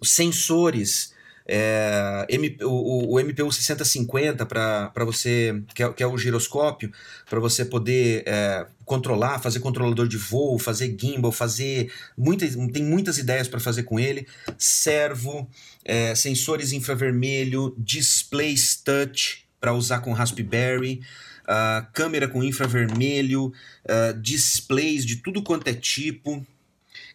sensores. 0.01 1.15
É, 1.49 2.25
MP, 2.29 2.61
o, 2.65 3.13
o, 3.13 3.19
MPU 3.21 3.49
6050 3.49 4.45
para 4.45 5.05
você, 5.05 5.63
que 5.73 5.81
é, 5.81 5.93
que 5.93 6.03
é, 6.03 6.07
o 6.07 6.17
giroscópio, 6.17 6.91
para 7.29 7.39
você 7.39 7.63
poder 7.63 8.23
é, 8.27 8.67
controlar, 8.83 9.39
fazer 9.39 9.61
controlador 9.61 10.09
de 10.09 10.17
voo, 10.17 10.59
fazer 10.59 10.93
gimbal, 10.99 11.31
fazer 11.31 11.89
muitas, 12.17 12.53
tem 12.73 12.83
muitas 12.83 13.17
ideias 13.17 13.47
para 13.47 13.61
fazer 13.61 13.83
com 13.83 13.97
ele. 13.97 14.27
Servo, 14.57 15.49
é, 15.85 16.13
sensores 16.15 16.73
infravermelho, 16.73 17.73
displays 17.77 18.75
touch 18.75 19.45
para 19.57 19.73
usar 19.73 19.99
com 19.99 20.11
Raspberry 20.11 20.99
uh, 21.47 21.85
câmera 21.93 22.27
com 22.27 22.43
infravermelho, 22.43 23.47
uh, 23.85 24.19
displays 24.19 25.05
de 25.05 25.17
tudo 25.17 25.41
quanto 25.41 25.67
é 25.67 25.73
tipo. 25.73 26.45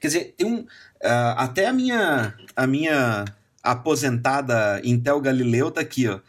Quer 0.00 0.06
dizer, 0.06 0.34
tem 0.36 0.46
um. 0.46 0.60
Uh, 0.60 1.34
até 1.36 1.66
a 1.66 1.72
minha, 1.72 2.34
a 2.56 2.66
minha 2.66 3.24
aposentada 3.62 4.80
Intel 4.84 5.20
Galileu 5.20 5.70
tá 5.70 5.80
aqui, 5.80 6.08
ó. 6.08 6.20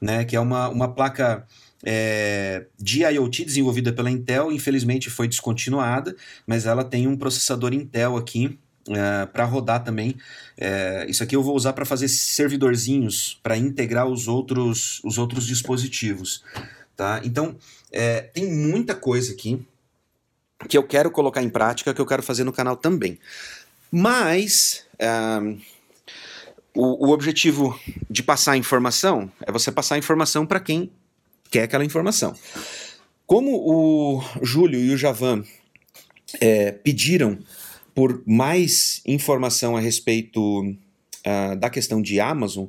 Né, 0.00 0.24
que 0.24 0.36
é 0.36 0.40
uma, 0.40 0.68
uma 0.68 0.92
placa 0.92 1.46
é, 1.84 2.66
de 2.78 3.02
IoT 3.02 3.44
desenvolvida 3.44 3.92
pela 3.92 4.10
Intel, 4.10 4.50
infelizmente 4.50 5.08
foi 5.08 5.28
descontinuada, 5.28 6.14
mas 6.46 6.66
ela 6.66 6.84
tem 6.84 7.06
um 7.06 7.16
processador 7.16 7.72
Intel 7.72 8.16
aqui 8.16 8.58
é, 8.88 9.26
para 9.26 9.44
rodar 9.44 9.84
também. 9.84 10.16
É, 10.56 11.06
isso 11.08 11.22
aqui 11.22 11.36
eu 11.36 11.42
vou 11.42 11.54
usar 11.54 11.72
para 11.72 11.84
fazer 11.84 12.08
servidorzinhos 12.08 13.38
para 13.42 13.56
integrar 13.56 14.06
os 14.06 14.28
outros, 14.28 15.00
os 15.04 15.18
outros 15.18 15.46
dispositivos. 15.46 16.42
Tá? 16.96 17.20
Então, 17.24 17.56
é, 17.90 18.20
tem 18.20 18.50
muita 18.52 18.94
coisa 18.94 19.32
aqui 19.32 19.66
que 20.68 20.78
eu 20.78 20.82
quero 20.82 21.10
colocar 21.10 21.42
em 21.42 21.50
prática, 21.50 21.92
que 21.92 22.00
eu 22.00 22.06
quero 22.06 22.22
fazer 22.22 22.44
no 22.44 22.52
canal 22.52 22.76
também. 22.76 23.18
Mas 23.90 24.84
é, 24.98 25.10
o, 26.74 27.08
o, 27.08 27.10
objetivo 27.10 27.78
de 28.10 28.22
passar 28.22 28.56
informação 28.56 29.30
é 29.46 29.52
você 29.52 29.70
passar 29.70 29.98
informação 29.98 30.46
para 30.46 30.60
quem 30.60 30.90
quer 31.50 31.64
aquela 31.64 31.84
informação. 31.84 32.34
Como 33.26 33.56
o 33.56 34.22
Júlio 34.42 34.78
e 34.78 34.92
o 34.92 34.96
Javan 34.96 35.44
é, 36.40 36.72
pediram 36.72 37.38
por 37.94 38.22
mais 38.26 39.00
informação 39.06 39.76
a 39.76 39.80
respeito 39.80 40.76
uh, 41.26 41.56
da 41.56 41.70
questão 41.70 42.00
de 42.00 42.20
Amazon, 42.20 42.66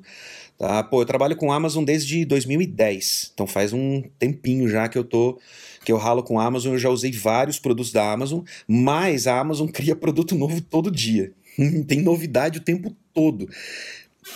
Tá? 0.58 0.82
Pô, 0.84 1.02
eu 1.02 1.06
trabalho 1.06 1.36
com 1.36 1.52
Amazon 1.52 1.84
desde 1.84 2.24
2010, 2.24 3.32
então 3.34 3.46
faz 3.46 3.74
um 3.74 4.02
tempinho 4.18 4.70
já 4.70 4.88
que 4.88 4.98
eu 4.98 5.04
tô 5.04 5.38
que 5.84 5.92
eu 5.92 5.98
ralo 5.98 6.24
com 6.24 6.40
Amazon, 6.40 6.74
eu 6.74 6.80
já 6.80 6.90
usei 6.90 7.12
vários 7.12 7.60
produtos 7.60 7.92
da 7.92 8.12
Amazon, 8.12 8.40
mas 8.68 9.28
a 9.28 9.40
Amazon 9.40 9.68
cria 9.70 9.96
produto 9.96 10.34
novo 10.34 10.60
todo 10.62 10.90
dia. 10.90 11.32
Tem 11.88 12.02
novidade 12.02 12.60
o 12.60 12.62
tempo 12.62 12.96
todo. 13.14 13.48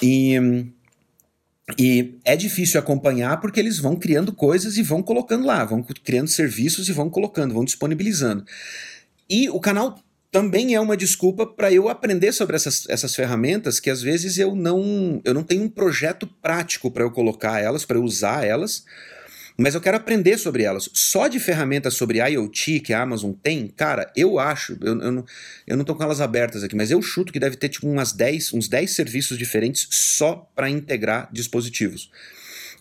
E 0.01 0.35
e 1.77 2.15
é 2.25 2.35
difícil 2.35 2.79
acompanhar 2.79 3.39
porque 3.39 3.59
eles 3.59 3.79
vão 3.79 3.95
criando 3.95 4.33
coisas 4.33 4.75
e 4.77 4.83
vão 4.83 5.03
colocando 5.03 5.45
lá, 5.45 5.63
vão 5.63 5.83
criando 6.03 6.27
serviços 6.27 6.89
e 6.89 6.93
vão 6.93 7.09
colocando, 7.09 7.53
vão 7.53 7.63
disponibilizando. 7.63 8.43
E 9.29 9.49
o 9.49 9.59
canal 9.59 9.99
também 10.31 10.75
é 10.75 10.79
uma 10.79 10.95
desculpa 10.95 11.45
para 11.45 11.71
eu 11.71 11.89
aprender 11.89 12.31
sobre 12.31 12.55
essas, 12.55 12.87
essas 12.87 13.15
ferramentas 13.15 13.79
que 13.79 13.89
às 13.89 14.01
vezes 14.01 14.37
eu 14.37 14.55
não 14.55 15.21
eu 15.25 15.33
não 15.33 15.43
tenho 15.43 15.63
um 15.63 15.69
projeto 15.69 16.27
prático 16.41 16.91
para 16.91 17.03
eu 17.03 17.11
colocar 17.11 17.59
elas, 17.59 17.83
para 17.83 17.97
eu 17.97 18.03
usar 18.03 18.45
elas, 18.45 18.83
mas 19.57 19.75
eu 19.75 19.81
quero 19.81 19.97
aprender 19.97 20.37
sobre 20.37 20.63
elas. 20.63 20.89
Só 20.93 21.27
de 21.27 21.39
ferramentas 21.39 21.95
sobre 21.95 22.19
IoT 22.19 22.79
que 22.79 22.93
a 22.93 23.01
Amazon 23.01 23.33
tem, 23.33 23.67
cara, 23.67 24.11
eu 24.15 24.39
acho, 24.39 24.77
eu, 24.81 25.01
eu, 25.01 25.11
não, 25.11 25.25
eu 25.67 25.77
não 25.77 25.83
tô 25.83 25.95
com 25.95 26.03
elas 26.03 26.21
abertas 26.21 26.63
aqui, 26.63 26.75
mas 26.75 26.91
eu 26.91 27.01
chuto 27.01 27.33
que 27.33 27.39
deve 27.39 27.57
ter 27.57 27.69
tipo 27.69 27.87
umas 27.87 28.13
10, 28.13 28.53
uns 28.53 28.67
10 28.67 28.91
serviços 28.91 29.37
diferentes 29.37 29.87
só 29.89 30.49
para 30.55 30.69
integrar 30.69 31.27
dispositivos. 31.31 32.09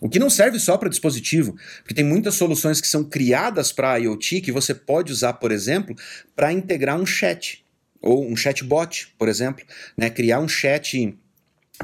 O 0.01 0.07
que 0.07 0.19
não 0.19 0.29
serve 0.29 0.59
só 0.59 0.77
para 0.77 0.89
dispositivo, 0.89 1.55
porque 1.81 1.93
tem 1.93 2.05
muitas 2.05 2.35
soluções 2.35 2.79
que 2.79 2.87
são 2.87 3.03
criadas 3.03 3.71
para 3.71 3.97
IoT 3.97 4.41
que 4.41 4.51
você 4.51 4.73
pode 4.73 5.11
usar, 5.11 5.33
por 5.33 5.51
exemplo, 5.51 5.95
para 6.35 6.53
integrar 6.53 6.99
um 6.99 7.05
chat 7.05 7.65
ou 8.01 8.25
um 8.25 8.35
chatbot, 8.35 9.13
por 9.17 9.27
exemplo, 9.27 9.65
né? 9.97 10.09
Criar 10.09 10.39
um 10.39 10.47
chat 10.47 11.17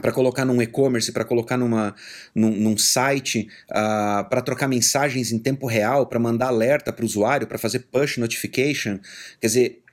para 0.01 0.11
colocar 0.11 0.45
num 0.45 0.61
e-commerce, 0.61 1.11
para 1.11 1.23
colocar 1.23 1.57
numa, 1.57 1.95
num, 2.33 2.51
num 2.51 2.77
site, 2.77 3.47
uh, 3.69 4.27
para 4.29 4.41
trocar 4.41 4.67
mensagens 4.67 5.31
em 5.31 5.39
tempo 5.39 5.67
real, 5.67 6.07
para 6.07 6.19
mandar 6.19 6.47
alerta 6.47 6.91
para 6.91 7.03
o 7.03 7.05
usuário, 7.05 7.47
para 7.47 7.57
fazer 7.57 7.79
push 7.91 8.17
notification. 8.17 8.99
Quer 9.39 9.47
dizer, 9.47 9.83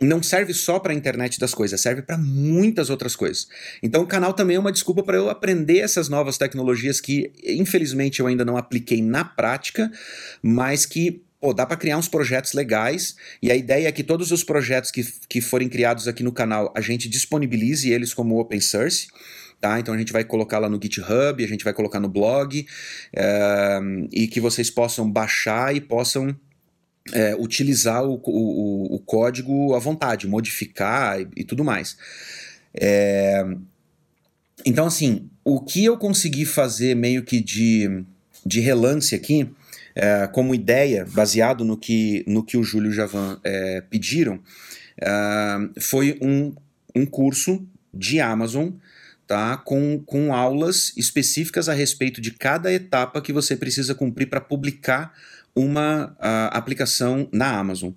não 0.00 0.22
serve 0.22 0.54
só 0.54 0.78
para 0.78 0.92
a 0.92 0.96
internet 0.96 1.38
das 1.38 1.52
coisas, 1.52 1.80
serve 1.80 2.02
para 2.02 2.16
muitas 2.16 2.88
outras 2.88 3.14
coisas. 3.14 3.46
Então 3.82 4.02
o 4.02 4.06
canal 4.06 4.32
também 4.32 4.56
é 4.56 4.58
uma 4.58 4.72
desculpa 4.72 5.02
para 5.02 5.16
eu 5.16 5.28
aprender 5.28 5.78
essas 5.78 6.08
novas 6.08 6.38
tecnologias 6.38 7.00
que, 7.00 7.32
infelizmente, 7.44 8.20
eu 8.20 8.26
ainda 8.26 8.44
não 8.44 8.56
apliquei 8.56 9.02
na 9.02 9.24
prática, 9.24 9.90
mas 10.42 10.86
que 10.86 11.22
pô, 11.38 11.54
dá 11.54 11.64
para 11.64 11.76
criar 11.76 11.96
uns 11.96 12.08
projetos 12.08 12.52
legais, 12.52 13.16
e 13.42 13.50
a 13.50 13.56
ideia 13.56 13.88
é 13.88 13.92
que 13.92 14.04
todos 14.04 14.30
os 14.30 14.44
projetos 14.44 14.90
que, 14.90 15.02
que 15.26 15.40
forem 15.40 15.68
criados 15.68 16.06
aqui 16.06 16.22
no 16.22 16.32
canal, 16.32 16.72
a 16.76 16.82
gente 16.82 17.08
disponibilize 17.08 17.90
eles 17.90 18.12
como 18.12 18.38
open 18.38 18.60
source, 18.60 19.08
Tá? 19.60 19.78
Então 19.78 19.92
a 19.92 19.98
gente 19.98 20.10
vai 20.10 20.24
colocar 20.24 20.58
lá 20.58 20.70
no 20.70 20.80
GitHub, 20.82 21.44
a 21.44 21.46
gente 21.46 21.64
vai 21.64 21.74
colocar 21.74 22.00
no 22.00 22.08
blog, 22.08 22.66
é, 23.14 23.78
e 24.10 24.26
que 24.26 24.40
vocês 24.40 24.70
possam 24.70 25.10
baixar 25.10 25.76
e 25.76 25.82
possam 25.82 26.34
é, 27.12 27.34
utilizar 27.34 28.04
o, 28.04 28.20
o, 28.24 28.94
o, 28.94 28.98
código 29.00 29.74
à 29.74 29.78
vontade, 29.78 30.26
modificar 30.26 31.20
e, 31.20 31.28
e 31.36 31.44
tudo 31.44 31.64
mais. 31.64 31.96
É, 32.74 33.44
então, 34.64 34.86
assim, 34.86 35.28
o 35.44 35.60
que 35.60 35.84
eu 35.84 35.96
consegui 35.96 36.44
fazer 36.44 36.94
meio 36.94 37.22
que 37.22 37.40
de, 37.40 38.04
de 38.44 38.60
relance 38.60 39.14
aqui, 39.14 39.48
é, 39.94 40.26
como 40.28 40.54
ideia, 40.54 41.06
baseado 41.10 41.64
no 41.64 41.76
que, 41.76 42.24
no 42.26 42.44
que 42.44 42.56
o 42.56 42.62
Júlio 42.62 42.88
e 42.88 42.92
o 42.92 42.94
Javan 42.94 43.40
é, 43.42 43.80
pediram, 43.80 44.40
é, 45.00 45.80
foi 45.80 46.18
um, 46.20 46.54
um 46.94 47.06
curso 47.06 47.66
de 47.92 48.20
Amazon 48.20 48.70
tá? 49.30 49.56
com, 49.56 50.02
com 50.04 50.34
aulas 50.34 50.92
específicas 50.96 51.68
a 51.68 51.72
respeito 51.72 52.20
de 52.20 52.32
cada 52.32 52.72
etapa 52.72 53.22
que 53.22 53.32
você 53.32 53.56
precisa 53.56 53.94
cumprir 53.94 54.26
para 54.26 54.40
publicar 54.40 55.14
uma 55.54 56.16
aplicação 56.52 57.28
na 57.32 57.58
Amazon. 57.58 57.92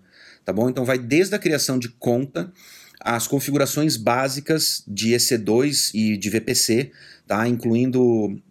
Tá 0.46 0.52
bom? 0.52 0.70
Então 0.70 0.84
vai 0.84 0.98
desde 0.98 1.36
a 1.36 1.40
criação 1.40 1.80
de 1.80 1.90
conta, 1.90 2.52
as 3.00 3.28
configurações 3.28 3.96
básicas 3.96 4.84
de 4.88 5.14
EC2 5.14 5.92
e 5.94 6.18
de 6.18 6.30
VPC, 6.30 6.92
tá? 7.28 7.48
incluindo 7.48 8.42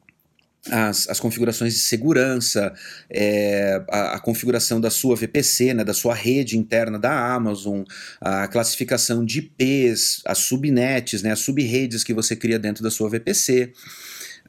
as, 0.70 1.08
as 1.08 1.18
configurações 1.18 1.74
de 1.74 1.80
segurança, 1.80 2.72
é, 3.10 3.82
a, 3.90 4.14
a, 4.14 4.20
configuração 4.20 4.80
da 4.80 4.90
sua 4.90 5.16
VPC, 5.16 5.74
né, 5.74 5.84
da 5.84 5.92
sua 5.92 6.14
rede 6.14 6.56
interna 6.56 6.98
da 6.98 7.34
Amazon, 7.34 7.82
a 8.20 8.46
classificação 8.46 9.24
de 9.24 9.40
IPs, 9.40 10.22
as 10.24 10.38
subnets, 10.38 11.22
né, 11.22 11.32
as 11.32 11.40
subredes 11.40 12.04
que 12.04 12.14
você 12.14 12.36
cria 12.36 12.58
dentro 12.58 12.82
da 12.82 12.90
sua 12.90 13.08
VPC. 13.10 13.72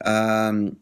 Uh, 0.02 0.76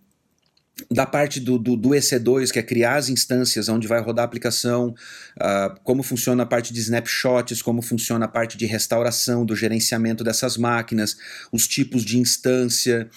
da 0.90 1.06
parte 1.06 1.40
do, 1.40 1.58
do, 1.58 1.76
do, 1.76 1.90
EC2, 1.90 2.52
que 2.52 2.60
é 2.60 2.64
criar 2.64 2.96
as 2.96 3.10
instâncias 3.10 3.70
onde 3.70 3.88
vai 3.88 4.02
rodar 4.02 4.24
a 4.24 4.26
aplicação, 4.26 4.90
uh, 5.38 5.80
como 5.84 6.04
funciona 6.04 6.44
a 6.44 6.46
parte 6.46 6.74
de 6.74 6.80
snapshots, 6.80 7.62
como 7.62 7.82
funciona 7.82 8.26
a 8.26 8.28
parte 8.28 8.58
de 8.58 8.66
restauração, 8.66 9.46
do 9.46 9.56
gerenciamento 9.56 10.24
dessas 10.24 10.58
máquinas, 10.58 11.18
os 11.52 11.68
tipos 11.68 12.04
de 12.04 12.18
instância. 12.18 13.10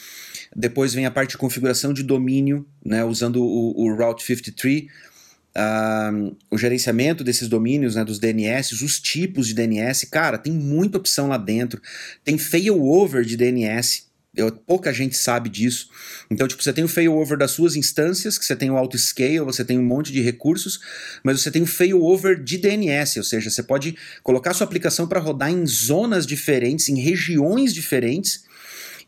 Depois 0.54 0.94
vem 0.94 1.06
a 1.06 1.10
parte 1.10 1.30
de 1.30 1.38
configuração 1.38 1.92
de 1.92 2.02
domínio, 2.02 2.66
né, 2.84 3.04
usando 3.04 3.42
o, 3.42 3.84
o 3.84 3.94
Route 3.94 4.22
53, 4.24 4.84
uh, 4.84 6.36
o 6.50 6.58
gerenciamento 6.58 7.22
desses 7.24 7.48
domínios, 7.48 7.94
né, 7.94 8.04
dos 8.04 8.18
DNS, 8.18 8.72
os 8.72 9.00
tipos 9.00 9.46
de 9.46 9.54
DNS. 9.54 10.06
Cara, 10.06 10.38
tem 10.38 10.52
muita 10.52 10.98
opção 10.98 11.28
lá 11.28 11.36
dentro. 11.36 11.80
Tem 12.24 12.36
failover 12.38 13.24
de 13.24 13.36
DNS 13.36 14.13
eu, 14.36 14.52
pouca 14.52 14.92
gente 14.92 15.16
sabe 15.16 15.48
disso. 15.48 15.88
Então, 16.30 16.46
tipo, 16.46 16.62
você 16.62 16.72
tem 16.72 16.84
o 16.84 16.88
failover 16.88 17.38
das 17.38 17.50
suas 17.50 17.76
instâncias, 17.76 18.38
que 18.38 18.44
você 18.44 18.56
tem 18.56 18.70
o 18.70 18.76
auto-scale, 18.76 19.40
você 19.40 19.64
tem 19.64 19.78
um 19.78 19.84
monte 19.84 20.12
de 20.12 20.20
recursos, 20.20 20.80
mas 21.22 21.40
você 21.40 21.50
tem 21.50 21.62
o 21.62 21.66
failover 21.66 22.42
de 22.42 22.58
DNS, 22.58 23.18
ou 23.18 23.24
seja, 23.24 23.50
você 23.50 23.62
pode 23.62 23.96
colocar 24.22 24.54
sua 24.54 24.66
aplicação 24.66 25.06
para 25.06 25.20
rodar 25.20 25.50
em 25.50 25.66
zonas 25.66 26.26
diferentes, 26.26 26.88
em 26.88 26.98
regiões 26.98 27.72
diferentes, 27.72 28.44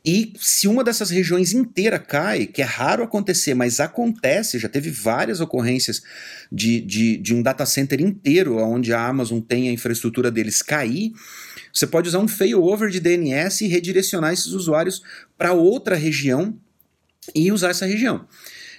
e 0.06 0.32
se 0.38 0.68
uma 0.68 0.84
dessas 0.84 1.10
regiões 1.10 1.52
inteira 1.52 1.98
cai, 1.98 2.46
que 2.46 2.62
é 2.62 2.64
raro 2.64 3.02
acontecer, 3.02 3.54
mas 3.54 3.80
acontece, 3.80 4.56
já 4.56 4.68
teve 4.68 4.88
várias 4.88 5.40
ocorrências 5.40 6.00
de, 6.50 6.80
de, 6.80 7.16
de 7.16 7.34
um 7.34 7.42
data 7.42 7.66
center 7.66 8.00
inteiro, 8.00 8.56
onde 8.58 8.92
a 8.92 9.04
Amazon 9.04 9.40
tem 9.40 9.68
a 9.68 9.72
infraestrutura 9.72 10.30
deles 10.30 10.62
cair, 10.62 11.12
você 11.76 11.86
pode 11.86 12.08
usar 12.08 12.20
um 12.20 12.28
failover 12.28 12.88
de 12.88 13.00
DNS 13.00 13.62
e 13.62 13.68
redirecionar 13.68 14.32
esses 14.32 14.46
usuários 14.46 15.02
para 15.36 15.52
outra 15.52 15.94
região 15.94 16.58
e 17.34 17.52
usar 17.52 17.70
essa 17.70 17.84
região. 17.84 18.26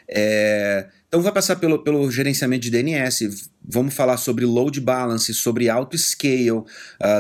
É, 0.10 0.88
então 1.08 1.22
vai 1.22 1.32
passar 1.32 1.58
pelo, 1.58 1.84
pelo 1.84 2.10
gerenciamento 2.10 2.64
de 2.64 2.72
DNS, 2.72 3.50
vamos 3.64 3.94
falar 3.94 4.18
sobre 4.18 4.46
load 4.46 4.82
balance, 4.82 5.32
sobre 5.34 5.70
auto-scale 5.70 6.50
uh, 6.50 6.66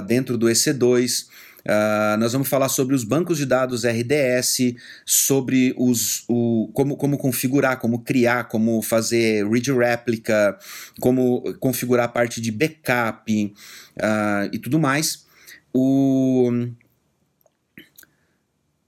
dentro 0.06 0.36
do 0.36 0.48
EC2, 0.48 1.26
uh, 1.26 1.28
ah, 1.70 2.18
nós 2.18 2.32
vamos 2.34 2.48
falar 2.48 2.70
sobre 2.70 2.96
os 2.96 3.04
bancos 3.04 3.38
de 3.38 3.46
dados 3.46 3.84
RDS, 3.84 4.74
sobre 5.06 5.76
os, 5.78 6.24
o, 6.28 6.72
como, 6.74 6.98
como 6.98 7.18
configurar, 7.18 7.78
como 7.78 8.00
criar, 8.00 8.46
como 8.46 8.82
fazer 8.82 9.48
read 9.48 9.72
replica, 9.72 10.58
como 11.00 11.44
configurar 11.60 12.06
a 12.06 12.10
parte 12.10 12.42
de 12.42 12.52
backup 12.52 13.54
uh, 13.98 14.50
e 14.52 14.58
tudo 14.58 14.80
mais. 14.80 15.27
O... 15.74 16.52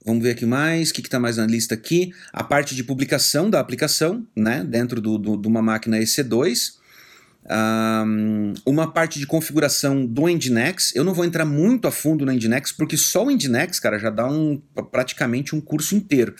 Vamos 0.04 0.22
ver 0.22 0.30
aqui 0.30 0.46
mais, 0.46 0.90
o 0.90 0.94
que 0.94 1.02
está 1.02 1.20
mais 1.20 1.36
na 1.36 1.46
lista 1.46 1.74
aqui? 1.74 2.12
A 2.32 2.42
parte 2.42 2.74
de 2.74 2.82
publicação 2.82 3.50
da 3.50 3.60
aplicação, 3.60 4.26
né, 4.34 4.64
dentro 4.64 5.00
do, 5.00 5.18
do, 5.18 5.36
de 5.36 5.46
uma 5.46 5.60
máquina 5.60 5.98
EC2. 5.98 6.80
Um, 7.46 8.54
uma 8.64 8.90
parte 8.92 9.18
de 9.18 9.26
configuração 9.26 10.06
do 10.06 10.26
Nginx. 10.26 10.94
Eu 10.94 11.04
não 11.04 11.14
vou 11.14 11.24
entrar 11.24 11.44
muito 11.44 11.86
a 11.86 11.90
fundo 11.90 12.24
no 12.24 12.32
Nginx, 12.32 12.72
porque 12.72 12.96
só 12.96 13.24
o 13.24 13.30
Nginx, 13.30 13.78
cara, 13.78 13.98
já 13.98 14.10
dá 14.10 14.26
um, 14.26 14.60
praticamente 14.90 15.54
um 15.54 15.60
curso 15.60 15.94
inteiro. 15.94 16.34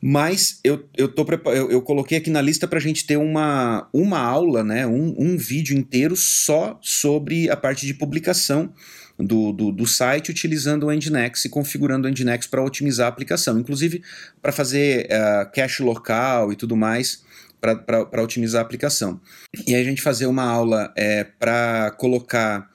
Mas 0.00 0.60
eu, 0.62 0.88
eu, 0.96 1.08
tô, 1.08 1.26
eu, 1.46 1.70
eu 1.70 1.82
coloquei 1.82 2.18
aqui 2.18 2.30
na 2.30 2.40
lista 2.40 2.68
para 2.68 2.78
a 2.78 2.82
gente 2.82 3.04
ter 3.04 3.16
uma, 3.16 3.88
uma 3.92 4.20
aula, 4.20 4.62
né, 4.62 4.86
um, 4.86 5.14
um 5.18 5.36
vídeo 5.36 5.76
inteiro 5.76 6.14
só 6.16 6.78
sobre 6.80 7.50
a 7.50 7.56
parte 7.56 7.84
de 7.84 7.94
publicação 7.94 8.72
do, 9.18 9.52
do, 9.52 9.72
do 9.72 9.86
site 9.86 10.30
utilizando 10.30 10.86
o 10.86 10.92
Nginx 10.92 11.44
e 11.44 11.48
configurando 11.48 12.06
o 12.06 12.10
Nginx 12.10 12.46
para 12.46 12.62
otimizar 12.62 13.06
a 13.06 13.08
aplicação, 13.08 13.58
inclusive 13.58 14.02
para 14.40 14.52
fazer 14.52 15.06
uh, 15.06 15.50
cache 15.52 15.82
local 15.82 16.52
e 16.52 16.56
tudo 16.56 16.76
mais 16.76 17.26
para 17.60 18.22
otimizar 18.22 18.60
a 18.60 18.64
aplicação. 18.64 19.20
E 19.66 19.74
aí 19.74 19.80
a 19.80 19.84
gente 19.84 20.00
fazer 20.00 20.26
uma 20.26 20.44
aula 20.44 20.92
é, 20.96 21.24
para 21.24 21.90
colocar 21.98 22.70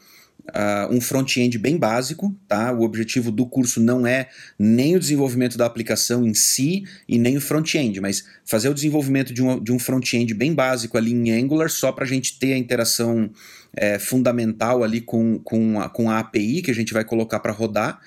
Uh, 0.50 0.94
um 0.94 1.00
front-end 1.00 1.58
bem 1.58 1.78
básico, 1.78 2.36
tá? 2.50 2.72
O 2.74 2.82
objetivo 2.82 3.32
do 3.32 3.46
curso 3.46 3.80
não 3.80 4.06
é 4.06 4.28
nem 4.60 4.94
o 4.94 5.00
desenvolvimento 5.00 5.58
da 5.58 5.66
aplicação 5.66 6.28
em 6.28 6.34
si 6.34 6.84
e 7.08 7.18
nem 7.18 7.38
o 7.38 7.42
front-end, 7.42 8.02
mas 8.02 8.26
fazer 8.44 8.68
o 8.68 8.74
desenvolvimento 8.74 9.34
de 9.34 9.42
um, 9.42 9.58
de 9.58 9.72
um 9.72 9.80
front-end 9.80 10.34
bem 10.34 10.54
básico 10.54 10.98
ali 10.98 11.14
em 11.14 11.32
Angular 11.32 11.70
só 11.70 11.94
para 11.94 12.04
a 12.04 12.08
gente 12.08 12.38
ter 12.40 12.54
a 12.54 12.58
interação 12.58 13.32
é, 13.74 13.98
fundamental 13.98 14.84
ali 14.84 15.00
com, 15.00 15.40
com, 15.40 15.80
a, 15.80 15.90
com 15.90 16.10
a 16.10 16.20
API 16.20 16.62
que 16.62 16.72
a 16.72 16.76
gente 16.76 16.94
vai 16.94 17.06
colocar 17.06 17.40
para 17.40 17.54
rodar 17.54 18.02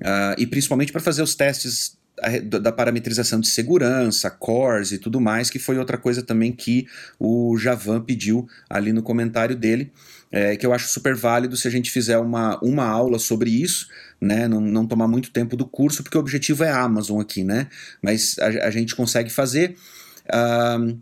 uh, 0.00 0.34
e 0.36 0.46
principalmente 0.48 0.90
para 0.90 1.00
fazer 1.00 1.22
os 1.22 1.36
testes 1.36 1.99
da 2.42 2.72
parametrização 2.72 3.40
de 3.40 3.48
segurança, 3.48 4.30
cores 4.30 4.92
e 4.92 4.98
tudo 4.98 5.20
mais, 5.20 5.50
que 5.50 5.58
foi 5.58 5.78
outra 5.78 5.96
coisa 5.96 6.22
também 6.22 6.52
que 6.52 6.86
o 7.18 7.56
Javan 7.56 8.00
pediu 8.00 8.48
ali 8.68 8.92
no 8.92 9.02
comentário 9.02 9.56
dele, 9.56 9.92
é, 10.30 10.56
que 10.56 10.64
eu 10.64 10.72
acho 10.72 10.88
super 10.88 11.14
válido 11.14 11.56
se 11.56 11.66
a 11.66 11.70
gente 11.70 11.90
fizer 11.90 12.18
uma, 12.18 12.58
uma 12.62 12.84
aula 12.84 13.18
sobre 13.18 13.50
isso, 13.50 13.88
né, 14.20 14.46
não, 14.46 14.60
não 14.60 14.86
tomar 14.86 15.08
muito 15.08 15.30
tempo 15.30 15.56
do 15.56 15.66
curso, 15.66 16.02
porque 16.02 16.16
o 16.16 16.20
objetivo 16.20 16.62
é 16.62 16.70
Amazon 16.70 17.20
aqui, 17.20 17.42
né, 17.42 17.68
mas 18.02 18.36
a, 18.38 18.66
a 18.66 18.70
gente 18.70 18.94
consegue 18.94 19.30
fazer. 19.30 19.76
Uh, 20.26 20.98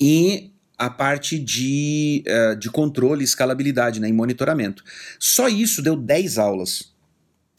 e 0.00 0.52
a 0.78 0.90
parte 0.90 1.38
de, 1.38 2.24
uh, 2.26 2.56
de 2.56 2.70
controle, 2.70 3.22
escalabilidade 3.22 4.00
né, 4.00 4.08
e 4.08 4.12
monitoramento. 4.12 4.82
Só 5.18 5.48
isso 5.48 5.80
deu 5.80 5.94
10 5.94 6.38
aulas. 6.38 6.91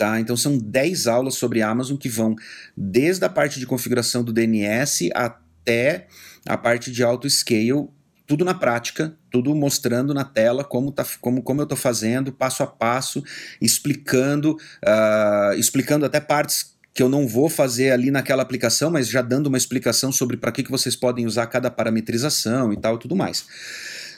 Tá? 0.03 0.19
Então 0.19 0.35
são 0.35 0.57
10 0.57 1.07
aulas 1.07 1.35
sobre 1.35 1.61
Amazon 1.61 1.95
que 1.95 2.09
vão 2.09 2.35
desde 2.75 3.23
a 3.23 3.29
parte 3.29 3.57
de 3.57 3.65
configuração 3.65 4.21
do 4.21 4.33
DNS 4.33 5.09
até 5.15 6.07
a 6.45 6.57
parte 6.57 6.91
de 6.91 7.01
auto-scale, 7.01 7.87
tudo 8.27 8.43
na 8.43 8.53
prática, 8.53 9.15
tudo 9.31 9.55
mostrando 9.55 10.13
na 10.13 10.25
tela 10.25 10.65
como, 10.65 10.91
tá, 10.91 11.05
como, 11.21 11.41
como 11.41 11.61
eu 11.61 11.63
estou 11.63 11.77
fazendo, 11.77 12.33
passo 12.33 12.63
a 12.63 12.67
passo, 12.67 13.23
explicando, 13.61 14.57
uh, 14.83 15.57
explicando 15.57 16.05
até 16.05 16.19
partes 16.19 16.75
que 16.93 17.01
eu 17.01 17.07
não 17.07 17.25
vou 17.25 17.47
fazer 17.47 17.91
ali 17.91 18.11
naquela 18.11 18.43
aplicação, 18.43 18.91
mas 18.91 19.07
já 19.07 19.21
dando 19.21 19.47
uma 19.47 19.57
explicação 19.57 20.11
sobre 20.11 20.35
para 20.35 20.51
que, 20.51 20.63
que 20.63 20.71
vocês 20.71 20.97
podem 20.97 21.25
usar 21.25 21.47
cada 21.47 21.71
parametrização 21.71 22.73
e 22.73 22.75
tal, 22.75 22.97
tudo 22.97 23.15
mais. 23.15 23.45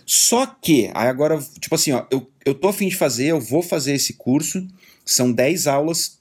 Só 0.03 0.47
que, 0.47 0.89
aí 0.95 1.07
agora, 1.07 1.39
tipo 1.59 1.75
assim, 1.75 1.91
ó, 1.91 2.07
eu, 2.09 2.27
eu 2.43 2.55
tô 2.55 2.69
afim 2.69 2.87
de 2.87 2.95
fazer, 2.95 3.27
eu 3.27 3.39
vou 3.39 3.61
fazer 3.61 3.93
esse 3.93 4.13
curso, 4.13 4.67
são 5.05 5.31
10 5.31 5.67
aulas 5.67 6.19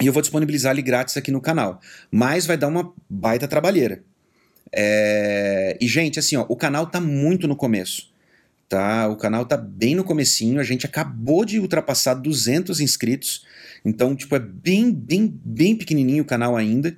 e 0.00 0.06
eu 0.06 0.12
vou 0.12 0.22
disponibilizar 0.22 0.72
ele 0.72 0.82
grátis 0.82 1.16
aqui 1.16 1.30
no 1.30 1.40
canal. 1.40 1.80
Mas 2.10 2.46
vai 2.46 2.56
dar 2.56 2.68
uma 2.68 2.92
baita 3.08 3.46
trabalheira. 3.46 4.02
É... 4.72 5.76
E, 5.80 5.86
gente, 5.86 6.18
assim, 6.18 6.36
ó, 6.36 6.44
o 6.48 6.56
canal 6.56 6.86
tá 6.86 7.00
muito 7.00 7.46
no 7.46 7.54
começo. 7.54 8.12
Tá? 8.68 9.06
O 9.08 9.16
canal 9.16 9.44
tá 9.44 9.56
bem 9.56 9.94
no 9.94 10.02
comecinho, 10.02 10.58
a 10.58 10.64
gente 10.64 10.86
acabou 10.86 11.44
de 11.44 11.60
ultrapassar 11.60 12.14
200 12.14 12.80
inscritos. 12.80 13.46
Então, 13.84 14.16
tipo, 14.16 14.34
é 14.34 14.40
bem, 14.40 14.90
bem, 14.90 15.40
bem 15.44 15.76
pequenininho 15.76 16.22
o 16.22 16.26
canal 16.26 16.56
ainda. 16.56 16.96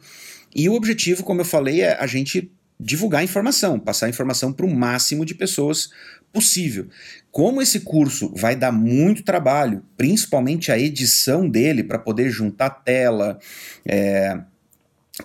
E 0.55 0.69
o 0.69 0.75
objetivo, 0.75 1.23
como 1.23 1.43
eu 1.43 1.45
falei, 1.45 1.83
é 1.83 1.99
a 2.01 2.07
gente 2.07 2.51
divulgar 2.79 3.25
informação, 3.25 3.79
passar 3.79 4.09
informação 4.09 4.53
para 4.53 4.67
o 4.67 4.75
máximo 4.75 5.25
de 5.25 5.35
pessoas 5.35 5.91
possível. 6.33 6.87
Como 7.31 7.63
esse 7.63 7.81
curso 7.81 8.33
vai 8.35 8.55
dar 8.55 8.73
muito 8.73 9.23
trabalho, 9.23 9.83
principalmente 9.97 10.71
a 10.71 10.79
edição 10.79 11.49
dele, 11.49 11.83
para 11.83 11.99
poder 11.99 12.31
juntar 12.31 12.71
tela, 12.71 13.39
é, 13.87 14.39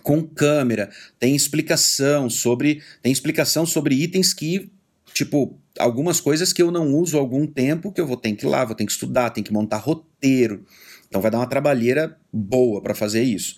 com 0.01 0.23
câmera, 0.23 0.89
tem 1.19 1.35
explicação 1.35 2.29
sobre 2.29 2.81
tem 3.01 3.11
explicação 3.11 3.65
sobre 3.65 3.95
itens 3.95 4.33
que 4.33 4.71
tipo 5.13 5.59
algumas 5.77 6.21
coisas 6.21 6.53
que 6.53 6.61
eu 6.61 6.71
não 6.71 6.95
uso 6.95 7.17
há 7.17 7.19
algum 7.19 7.45
tempo 7.45 7.91
que 7.91 7.99
eu 7.99 8.07
vou 8.07 8.17
ter 8.17 8.33
que 8.33 8.45
ir 8.45 8.49
lá, 8.49 8.63
vou 8.63 8.75
ter 8.75 8.85
que 8.85 8.91
estudar, 8.91 9.29
tem 9.31 9.43
que 9.43 9.53
montar 9.53 9.77
roteiro. 9.77 10.65
Então 11.07 11.21
vai 11.21 11.29
dar 11.29 11.39
uma 11.39 11.47
trabalheira 11.47 12.17
boa 12.31 12.81
para 12.81 12.95
fazer 12.95 13.23
isso. 13.23 13.55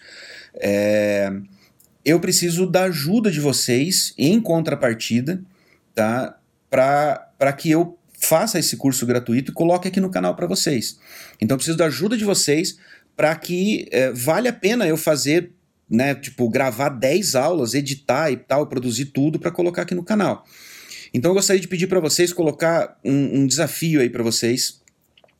É, 0.55 1.31
eu 2.05 2.19
preciso 2.19 2.65
da 2.65 2.83
ajuda 2.83 3.31
de 3.31 3.39
vocês 3.39 4.13
em 4.17 4.39
contrapartida, 4.41 5.41
tá? 5.95 6.37
Para 6.69 7.53
que 7.57 7.71
eu 7.71 7.97
faça 8.19 8.57
esse 8.57 8.77
curso 8.77 9.05
gratuito 9.05 9.51
e 9.51 9.53
coloque 9.53 9.87
aqui 9.87 9.99
no 9.99 10.09
canal 10.09 10.35
para 10.35 10.47
vocês. 10.47 10.97
Então 11.41 11.55
eu 11.55 11.57
preciso 11.57 11.77
da 11.77 11.85
ajuda 11.85 12.17
de 12.17 12.23
vocês 12.23 12.77
para 13.15 13.35
que 13.35 13.87
é, 13.91 14.11
vale 14.11 14.47
a 14.47 14.53
pena 14.53 14.87
eu 14.87 14.97
fazer, 14.97 15.51
né, 15.89 16.15
tipo, 16.15 16.49
gravar 16.49 16.89
10 16.89 17.35
aulas, 17.35 17.73
editar 17.73 18.31
e 18.31 18.37
tal, 18.37 18.67
produzir 18.67 19.05
tudo 19.05 19.37
para 19.37 19.51
colocar 19.51 19.83
aqui 19.83 19.93
no 19.93 20.03
canal. 20.03 20.45
Então 21.13 21.31
eu 21.31 21.35
gostaria 21.35 21.61
de 21.61 21.67
pedir 21.67 21.87
para 21.87 21.99
vocês 21.99 22.33
colocar 22.33 22.97
um, 23.03 23.41
um 23.41 23.47
desafio 23.47 24.01
aí 24.01 24.09
para 24.09 24.23
vocês, 24.23 24.81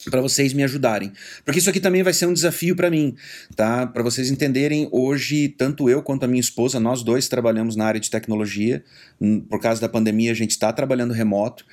para 0.09 0.21
vocês 0.21 0.53
me 0.53 0.63
ajudarem. 0.63 1.11
Porque 1.43 1.59
isso 1.59 1.69
aqui 1.69 1.79
também 1.79 2.03
vai 2.03 2.13
ser 2.13 2.25
um 2.25 2.33
desafio 2.33 2.75
para 2.75 2.89
mim, 2.89 3.15
tá? 3.55 3.87
Para 3.87 4.03
vocês 4.03 4.29
entenderem, 4.29 4.87
hoje, 4.91 5.49
tanto 5.49 5.89
eu 5.89 6.01
quanto 6.01 6.23
a 6.23 6.27
minha 6.27 6.41
esposa, 6.41 6.79
nós 6.79 7.03
dois 7.03 7.27
trabalhamos 7.27 7.75
na 7.75 7.85
área 7.85 7.99
de 7.99 8.09
tecnologia. 8.09 8.83
Por 9.49 9.59
causa 9.59 9.81
da 9.81 9.89
pandemia, 9.89 10.31
a 10.31 10.35
gente 10.35 10.51
está 10.51 10.71
trabalhando 10.71 11.13
remoto. 11.13 11.65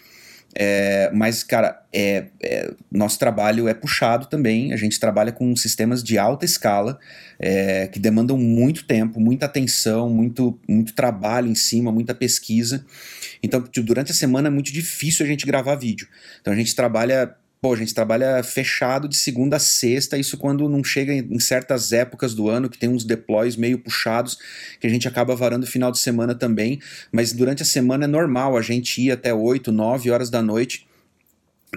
É, 0.54 1.10
mas, 1.14 1.44
cara, 1.44 1.80
é, 1.92 2.26
é, 2.42 2.74
nosso 2.90 3.18
trabalho 3.18 3.68
é 3.68 3.74
puxado 3.74 4.26
também. 4.26 4.72
A 4.72 4.76
gente 4.76 4.98
trabalha 4.98 5.30
com 5.30 5.54
sistemas 5.54 6.02
de 6.02 6.18
alta 6.18 6.44
escala 6.44 6.98
é, 7.38 7.86
que 7.86 7.98
demandam 7.98 8.36
muito 8.36 8.84
tempo, 8.84 9.20
muita 9.20 9.46
atenção, 9.46 10.10
muito, 10.10 10.58
muito 10.68 10.92
trabalho 10.92 11.48
em 11.48 11.54
cima, 11.54 11.92
muita 11.92 12.14
pesquisa. 12.14 12.84
Então, 13.42 13.62
durante 13.84 14.10
a 14.10 14.14
semana 14.14 14.48
é 14.48 14.50
muito 14.50 14.72
difícil 14.72 15.24
a 15.24 15.28
gente 15.28 15.46
gravar 15.46 15.76
vídeo. 15.76 16.08
Então, 16.40 16.52
a 16.52 16.56
gente 16.56 16.74
trabalha 16.74 17.34
Pô, 17.62 17.74
a 17.74 17.76
gente 17.76 17.94
trabalha 17.94 18.42
fechado 18.42 19.06
de 19.06 19.14
segunda 19.14 19.56
a 19.56 19.58
sexta, 19.58 20.16
isso 20.16 20.38
quando 20.38 20.66
não 20.66 20.82
chega 20.82 21.12
em, 21.12 21.38
certas 21.38 21.92
épocas 21.92 22.34
do 22.34 22.48
ano, 22.48 22.70
que 22.70 22.78
tem 22.78 22.88
uns 22.88 23.04
deploys 23.04 23.54
meio 23.54 23.78
puxados, 23.78 24.38
que 24.80 24.86
a 24.86 24.90
gente 24.90 25.06
acaba 25.06 25.36
varando 25.36 25.66
o 25.66 25.68
final 25.68 25.92
de 25.92 25.98
semana 25.98 26.34
também, 26.34 26.80
mas 27.12 27.34
durante 27.34 27.62
a 27.62 27.66
semana 27.66 28.04
é 28.04 28.06
normal 28.06 28.56
a 28.56 28.62
gente 28.62 29.02
ir 29.02 29.10
até 29.10 29.34
8, 29.34 29.70
9 29.70 30.10
horas 30.10 30.30
da 30.30 30.40
noite 30.40 30.88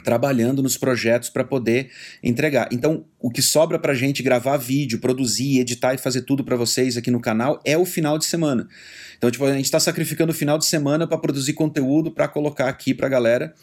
trabalhando 0.05 0.63
nos 0.63 0.77
projetos 0.77 1.29
para 1.29 1.43
poder 1.43 1.91
entregar. 2.23 2.69
Então, 2.71 3.03
o 3.19 3.29
que 3.29 3.41
sobra 3.41 3.77
para 3.77 3.91
a 3.91 3.95
gente 3.95 4.23
gravar 4.23 4.55
vídeo, 4.55 4.99
produzir, 4.99 5.59
editar 5.59 5.93
e 5.93 5.97
fazer 5.97 6.21
tudo 6.21 6.45
para 6.45 6.55
vocês 6.55 6.95
aqui 6.95 7.11
no 7.11 7.19
canal 7.19 7.61
é 7.65 7.77
o 7.77 7.85
final 7.85 8.17
de 8.17 8.23
semana. 8.23 8.69
Então, 9.17 9.29
tipo, 9.29 9.43
a 9.43 9.53
gente 9.53 9.65
está 9.65 9.81
sacrificando 9.81 10.31
o 10.31 10.35
final 10.35 10.57
de 10.57 10.65
semana 10.65 11.05
para 11.05 11.17
produzir 11.17 11.51
conteúdo, 11.51 12.09
para 12.09 12.29
colocar 12.29 12.69
aqui 12.69 12.93
para 12.93 13.07
a 13.07 13.09
galera, 13.09 13.53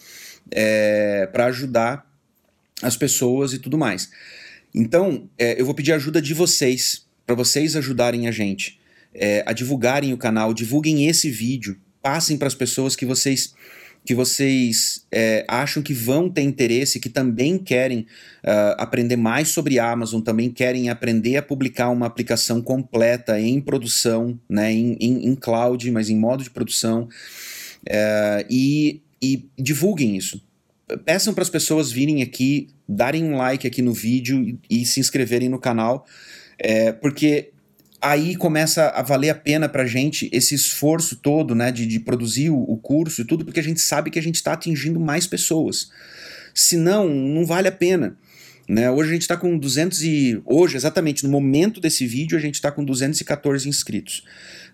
é, 0.53 1.27
para 1.33 1.47
ajudar 1.47 2.10
as 2.83 2.97
pessoas 2.97 3.53
e 3.53 3.59
tudo 3.59 3.79
mais. 3.79 4.11
Então, 4.75 5.29
é, 5.39 5.61
eu 5.61 5.65
vou 5.65 5.75
pedir 5.75 5.93
ajuda 5.93 6.21
de 6.23 6.35
vocês, 6.35 7.07
para 7.27 7.35
vocês 7.35 7.77
ajudarem 7.77 8.29
a 8.29 8.31
gente 8.31 8.81
é, 9.15 9.43
a 9.47 9.53
divulgarem 9.53 10.13
o 10.13 10.19
canal, 10.19 10.55
divulguem 10.55 11.07
esse 11.07 11.31
vídeo, 11.31 11.77
passem 12.03 12.37
para 12.37 12.49
as 12.49 12.55
pessoas 12.55 12.95
que 12.97 13.07
vocês 13.07 13.55
que 14.03 14.15
vocês 14.15 15.05
é, 15.13 15.45
acham 15.47 15.83
que 15.83 15.93
vão 15.93 16.31
ter 16.31 16.41
interesse, 16.41 16.99
que 16.99 17.11
também 17.11 17.59
querem 17.59 18.07
uh, 18.43 18.75
aprender 18.79 19.17
mais 19.17 19.49
sobre 19.49 19.79
Amazon, 19.79 20.23
também 20.23 20.51
querem 20.51 20.89
aprender 20.89 21.37
a 21.37 21.43
publicar 21.43 21.91
uma 21.91 22.07
aplicação 22.07 22.63
completa 22.63 23.39
em 23.39 23.61
produção, 23.61 24.41
né, 24.49 24.73
em, 24.73 24.97
em, 24.99 25.27
em 25.27 25.35
cloud, 25.35 25.91
mas 25.91 26.09
em 26.09 26.17
modo 26.17 26.43
de 26.43 26.49
produção, 26.49 27.11
uh, 27.83 28.47
e, 28.49 29.03
e 29.21 29.47
divulguem 29.59 30.17
isso 30.17 30.43
peçam 30.99 31.35
para 31.35 31.43
as 31.43 31.51
pessoas 31.51 31.91
virem 31.91 32.23
aqui, 32.23 32.69
darem 32.89 33.25
um 33.25 33.37
like 33.37 33.67
aqui 33.67 33.83
no 33.83 33.93
vídeo 33.93 34.43
e, 34.43 34.83
e 34.83 34.87
se 34.87 35.01
inscreverem 35.01 35.49
no 35.49 35.59
canal, 35.59 36.07
é, 36.59 36.93
porque 36.93 37.51
aí 38.01 38.35
começa 38.37 38.89
a 38.89 39.03
valer 39.03 39.31
a 39.31 39.35
pena 39.35 39.69
para 39.69 39.83
a 39.83 39.87
gente 39.87 40.29
esse 40.33 40.55
esforço 40.55 41.17
todo, 41.17 41.55
né, 41.55 41.71
de, 41.71 41.87
de 41.87 42.01
produzir 42.01 42.51
o, 42.51 42.59
o, 42.59 42.77
curso 42.77 43.21
e 43.21 43.25
tudo, 43.25 43.45
porque 43.45 43.61
a 43.61 43.63
gente 43.63 43.81
sabe 43.81 44.11
que 44.11 44.19
a 44.19 44.23
gente 44.23 44.37
está 44.37 44.55
atingindo 44.55 44.99
mais 44.99 45.27
pessoas. 45.27 45.91
Senão, 46.55 47.09
não 47.09 47.45
vale 47.45 47.69
a 47.69 47.73
pena. 47.73 48.17
Né? 48.71 48.91
Hoje 48.91 49.11
a 49.11 49.13
gente 49.13 49.23
está 49.23 49.37
com 49.37 49.59
200 49.59 50.03
e... 50.03 50.41
Hoje, 50.45 50.77
exatamente, 50.77 51.25
no 51.25 51.31
momento 51.31 51.81
desse 51.81 52.07
vídeo, 52.07 52.39
a 52.39 52.41
gente 52.41 52.55
está 52.55 52.71
com 52.71 52.85
214 52.85 53.69
inscritos 53.69 54.23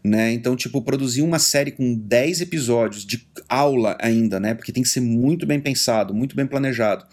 né? 0.06 0.32
Então, 0.32 0.56
tipo, 0.56 0.80
produzir 0.82 1.22
uma 1.22 1.38
série 1.38 1.72
com 1.72 1.94
10 1.94 2.42
episódios 2.42 3.04
de 3.04 3.26
aula 3.48 3.96
ainda, 4.00 4.38
né? 4.38 4.54
Porque 4.54 4.72
tem 4.72 4.82
que 4.82 4.88
ser 4.88 5.00
muito 5.00 5.44
bem 5.44 5.60
pensado, 5.60 6.14
muito 6.14 6.36
bem 6.36 6.46
planejado. 6.46 7.04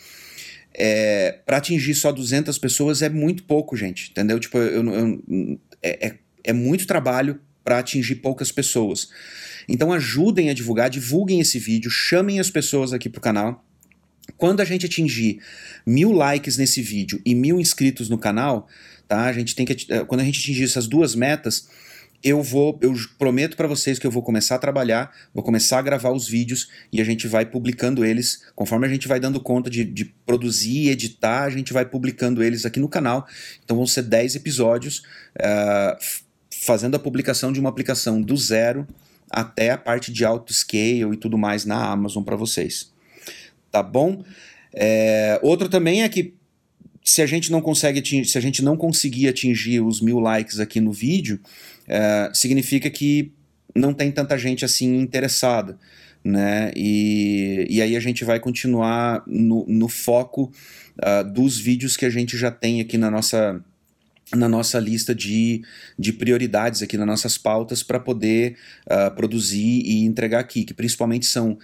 É, 0.75 1.39
para 1.45 1.57
atingir 1.57 1.93
só 1.95 2.11
200 2.11 2.57
pessoas 2.57 3.01
é 3.01 3.09
muito 3.09 3.43
pouco, 3.43 3.75
gente, 3.75 4.11
entendeu? 4.11 4.39
Tipo, 4.39 4.57
eu, 4.57 4.83
eu, 4.85 5.59
é, 5.81 6.07
é, 6.07 6.15
é 6.43 6.53
muito 6.53 6.87
trabalho 6.87 7.39
para 7.63 7.79
atingir 7.79 8.15
poucas 8.15 8.51
pessoas. 8.51 9.09
Então 9.67 9.91
ajudem 9.93 10.49
a 10.49 10.53
divulgar, 10.53 10.89
divulguem 10.89 11.39
esse 11.39 11.57
vídeo, 11.57 11.89
chamem 11.89 12.39
as 12.39 12.49
pessoas 12.49 12.93
aqui 12.93 13.09
pro 13.09 13.21
canal. 13.21 13.65
Quando 14.37 14.61
a 14.61 14.65
gente 14.65 14.85
atingir 14.85 15.39
mil 15.85 16.11
likes 16.11 16.57
nesse 16.57 16.81
vídeo 16.81 17.21
e 17.25 17.35
mil 17.35 17.59
inscritos 17.59 18.09
no 18.09 18.17
canal, 18.17 18.67
tá? 19.07 19.25
A 19.25 19.33
gente 19.33 19.55
tem 19.55 19.65
que 19.65 19.75
quando 20.05 20.21
a 20.21 20.23
gente 20.23 20.39
atingir 20.39 20.63
essas 20.63 20.87
duas 20.87 21.13
metas, 21.15 21.67
eu 22.23 22.41
vou, 22.41 22.79
eu 22.81 22.95
prometo 23.19 23.57
para 23.57 23.67
vocês 23.67 23.99
que 23.99 24.07
eu 24.07 24.11
vou 24.11 24.23
começar 24.23 24.55
a 24.55 24.59
trabalhar, 24.59 25.11
vou 25.33 25.43
começar 25.43 25.79
a 25.79 25.81
gravar 25.81 26.11
os 26.11 26.25
vídeos 26.25 26.69
e 26.91 27.01
a 27.01 27.03
gente 27.03 27.27
vai 27.27 27.45
publicando 27.45 28.05
eles, 28.05 28.45
conforme 28.55 28.87
a 28.87 28.89
gente 28.89 29.09
vai 29.09 29.19
dando 29.19 29.41
conta 29.41 29.69
de, 29.69 29.83
de 29.83 30.05
produzir 30.25 30.89
editar, 30.89 31.43
a 31.43 31.49
gente 31.49 31.73
vai 31.73 31.85
publicando 31.85 32.41
eles 32.41 32.65
aqui 32.65 32.79
no 32.79 32.87
canal. 32.87 33.27
Então 33.63 33.75
vão 33.75 33.85
ser 33.85 34.03
10 34.03 34.37
episódios 34.37 35.03
uh, 35.37 35.97
fazendo 36.49 36.95
a 36.95 36.99
publicação 36.99 37.51
de 37.51 37.59
uma 37.59 37.69
aplicação 37.69 38.21
do 38.21 38.37
zero 38.37 38.87
até 39.29 39.71
a 39.71 39.77
parte 39.77 40.11
de 40.13 40.23
auto 40.23 40.53
scale 40.53 41.13
e 41.13 41.17
tudo 41.17 41.37
mais 41.37 41.65
na 41.65 41.91
Amazon 41.91 42.23
para 42.23 42.37
vocês. 42.37 42.92
Tá 43.73 43.81
bom? 43.81 44.23
É, 44.71 45.39
outro 45.41 45.67
também 45.67 46.03
é 46.03 46.09
que 46.09 46.35
se 47.03 47.23
a 47.23 47.25
gente 47.25 47.51
não 47.51 47.59
consegue 47.59 47.97
atingir, 47.97 48.25
se 48.25 48.37
a 48.37 48.41
gente 48.41 48.63
não 48.63 48.77
conseguir 48.77 49.27
atingir 49.27 49.81
os 49.81 49.99
mil 49.99 50.19
likes 50.19 50.59
aqui 50.59 50.79
no 50.79 50.91
vídeo, 50.91 51.39
é, 51.87 52.29
significa 52.35 52.87
que 52.91 53.31
não 53.75 53.91
tem 53.91 54.11
tanta 54.11 54.37
gente 54.37 54.63
assim 54.63 54.99
interessada. 54.99 55.79
Né? 56.23 56.71
E, 56.75 57.65
e 57.67 57.81
aí 57.81 57.95
a 57.95 57.99
gente 57.99 58.23
vai 58.23 58.39
continuar 58.39 59.23
no, 59.25 59.65
no 59.67 59.89
foco 59.89 60.51
uh, 60.99 61.23
dos 61.33 61.57
vídeos 61.57 61.97
que 61.97 62.05
a 62.05 62.11
gente 62.11 62.37
já 62.37 62.51
tem 62.51 62.79
aqui 62.79 62.95
na 62.95 63.09
nossa, 63.09 63.59
na 64.35 64.49
nossa 64.49 64.79
lista 64.79 65.13
de, 65.13 65.61
de 65.97 66.11
prioridades, 66.13 66.81
aqui 66.81 66.97
nas 66.97 67.07
nossas 67.07 67.37
pautas, 67.37 67.83
para 67.83 67.99
poder 67.99 68.55
uh, 68.85 69.13
produzir 69.15 69.81
e 69.85 70.03
entregar 70.05 70.39
aqui, 70.39 70.63
que 70.63 70.73
principalmente 70.73 71.25
são 71.25 71.51
uh, 71.51 71.59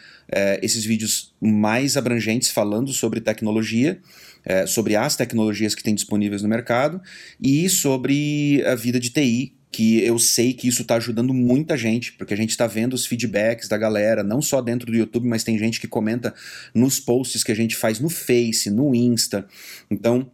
esses 0.62 0.86
vídeos 0.86 1.34
mais 1.41 1.97
abrangentes 1.97 2.49
falando 2.49 2.93
sobre 2.93 3.19
tecnologia, 3.21 3.99
uh, 4.45 4.67
sobre 4.67 4.95
as 4.95 5.15
tecnologias 5.15 5.73
que 5.73 5.84
tem 5.84 5.95
disponíveis 5.95 6.41
no 6.41 6.49
mercado 6.49 7.01
e 7.41 7.69
sobre 7.69 8.63
a 8.65 8.75
vida 8.75 8.99
de 8.99 9.10
TI, 9.10 9.55
que 9.71 10.03
eu 10.03 10.17
sei 10.17 10.53
que 10.53 10.67
isso 10.67 10.82
está 10.82 10.95
ajudando 10.95 11.34
muita 11.34 11.77
gente, 11.77 12.13
porque 12.13 12.34
a 12.34 12.38
gente 12.38 12.49
está 12.49 12.65
vendo 12.65 12.93
os 12.93 13.05
feedbacks 13.05 13.67
da 13.67 13.77
galera, 13.77 14.23
não 14.23 14.41
só 14.41 14.62
dentro 14.62 14.91
do 14.91 14.97
YouTube, 14.97 15.27
mas 15.27 15.43
tem 15.43 15.58
gente 15.60 15.79
que 15.79 15.88
comenta 15.88 16.34
nos 16.73 16.99
posts 16.99 17.43
que 17.43 17.51
a 17.51 17.55
gente 17.55 17.75
faz 17.75 17.99
no 17.99 18.10
Face, 18.10 18.69
no 18.71 18.95
Insta. 18.95 19.47
Então, 19.89 20.32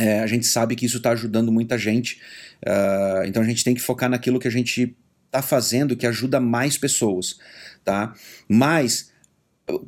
é, 0.00 0.20
a 0.20 0.26
gente 0.26 0.46
sabe 0.46 0.74
que 0.74 0.86
isso 0.86 0.96
está 0.96 1.10
ajudando 1.10 1.52
muita 1.52 1.76
gente. 1.76 2.22
Uh, 2.66 3.24
então, 3.26 3.42
a 3.42 3.46
gente 3.46 3.62
tem 3.62 3.74
que 3.74 3.82
focar 3.82 4.08
naquilo 4.08 4.40
que 4.40 4.48
a 4.48 4.50
gente 4.50 4.96
está 5.26 5.42
fazendo 5.42 5.94
que 5.94 6.06
ajuda 6.06 6.40
mais 6.40 6.78
pessoas, 6.78 7.38
tá? 7.84 8.14
Mas 8.48 9.09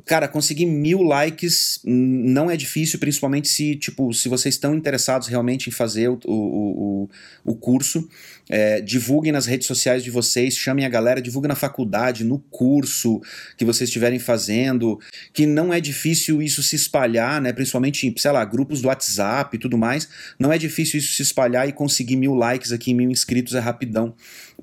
Cara, 0.05 0.27
conseguir 0.27 0.65
mil 0.65 1.01
likes 1.01 1.79
não 1.83 2.49
é 2.49 2.57
difícil, 2.57 2.99
principalmente 2.99 3.47
se, 3.47 3.75
tipo, 3.75 4.13
se 4.13 4.29
vocês 4.29 4.55
estão 4.55 4.75
interessados 4.75 5.27
realmente 5.27 5.69
em 5.69 5.71
fazer 5.71 6.09
o, 6.09 6.19
o, 6.25 7.09
o, 7.45 7.51
o 7.51 7.55
curso. 7.55 8.07
É, 8.49 8.81
divulguem 8.81 9.31
nas 9.31 9.45
redes 9.45 9.67
sociais 9.67 10.03
de 10.03 10.11
vocês, 10.11 10.57
chamem 10.57 10.85
a 10.85 10.89
galera, 10.89 11.21
divulguem 11.21 11.47
na 11.47 11.55
faculdade, 11.55 12.25
no 12.25 12.39
curso 12.51 13.21
que 13.57 13.63
vocês 13.63 13.89
estiverem 13.89 14.19
fazendo, 14.19 14.99
que 15.31 15.45
não 15.45 15.73
é 15.73 15.79
difícil 15.79 16.41
isso 16.41 16.61
se 16.61 16.75
espalhar, 16.75 17.41
né? 17.41 17.53
Principalmente, 17.53 18.13
sei 18.17 18.31
lá, 18.31 18.43
grupos 18.43 18.81
do 18.81 18.89
WhatsApp 18.89 19.55
e 19.55 19.59
tudo 19.59 19.77
mais. 19.77 20.09
Não 20.37 20.51
é 20.51 20.57
difícil 20.57 20.99
isso 20.99 21.13
se 21.13 21.21
espalhar 21.21 21.69
e 21.69 21.71
conseguir 21.71 22.17
mil 22.17 22.33
likes 22.33 22.71
aqui, 22.71 22.93
mil 22.93 23.09
inscritos 23.09 23.55
é 23.55 23.59
rapidão. 23.59 24.13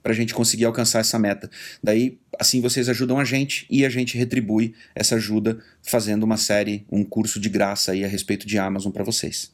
Para 0.03 0.13
a 0.13 0.15
gente 0.15 0.35
conseguir 0.35 0.65
alcançar 0.65 1.01
essa 1.01 1.19
meta. 1.19 1.51
Daí, 1.83 2.19
assim, 2.39 2.61
vocês 2.61 2.89
ajudam 2.89 3.19
a 3.19 3.25
gente 3.25 3.67
e 3.71 3.85
a 3.85 3.89
gente 3.89 4.17
retribui 4.17 4.75
essa 4.95 5.17
ajuda 5.17 5.59
fazendo 5.83 6.23
uma 6.25 6.37
série, 6.37 6.85
um 6.91 7.05
curso 7.05 7.39
de 7.39 7.49
graça 7.49 7.93
aí 7.93 8.05
a 8.05 8.09
respeito 8.09 8.47
de 8.47 8.59
Amazon 8.59 8.93
para 8.93 9.05
vocês. 9.05 9.53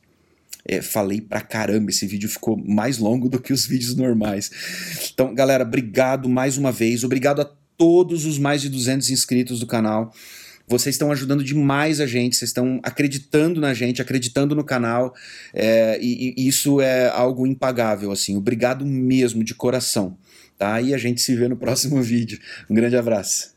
É, 0.68 0.82
falei 0.82 1.20
pra 1.20 1.40
caramba, 1.40 1.90
esse 1.90 2.06
vídeo 2.06 2.28
ficou 2.28 2.56
mais 2.56 2.98
longo 2.98 3.28
do 3.28 3.40
que 3.40 3.52
os 3.52 3.66
vídeos 3.66 3.94
normais. 3.94 4.50
Então, 5.12 5.34
galera, 5.34 5.62
obrigado 5.62 6.28
mais 6.28 6.56
uma 6.56 6.72
vez, 6.72 7.04
obrigado 7.04 7.40
a 7.40 7.44
todos 7.76 8.24
os 8.24 8.38
mais 8.38 8.62
de 8.62 8.68
200 8.68 9.10
inscritos 9.10 9.60
do 9.60 9.66
canal. 9.66 10.12
Vocês 10.68 10.96
estão 10.96 11.12
ajudando 11.12 11.44
demais 11.44 12.00
a 12.00 12.06
gente, 12.06 12.34
vocês 12.34 12.48
estão 12.48 12.80
acreditando 12.82 13.60
na 13.60 13.72
gente, 13.72 14.02
acreditando 14.02 14.54
no 14.54 14.64
canal, 14.64 15.14
é, 15.54 15.98
e, 16.02 16.34
e, 16.36 16.48
isso 16.48 16.80
é 16.80 17.08
algo 17.08 17.46
impagável, 17.46 18.10
assim. 18.10 18.36
Obrigado 18.36 18.84
mesmo, 18.84 19.44
de 19.44 19.54
coração. 19.54 20.18
Tá? 20.58 20.80
E 20.80 20.94
a 20.94 20.98
gente 20.98 21.20
se 21.20 21.34
vê 21.34 21.48
no 21.48 21.56
próximo 21.56 22.00
vídeo. 22.02 22.38
Um 22.68 22.74
grande 22.74 22.96
abraço. 22.96 23.55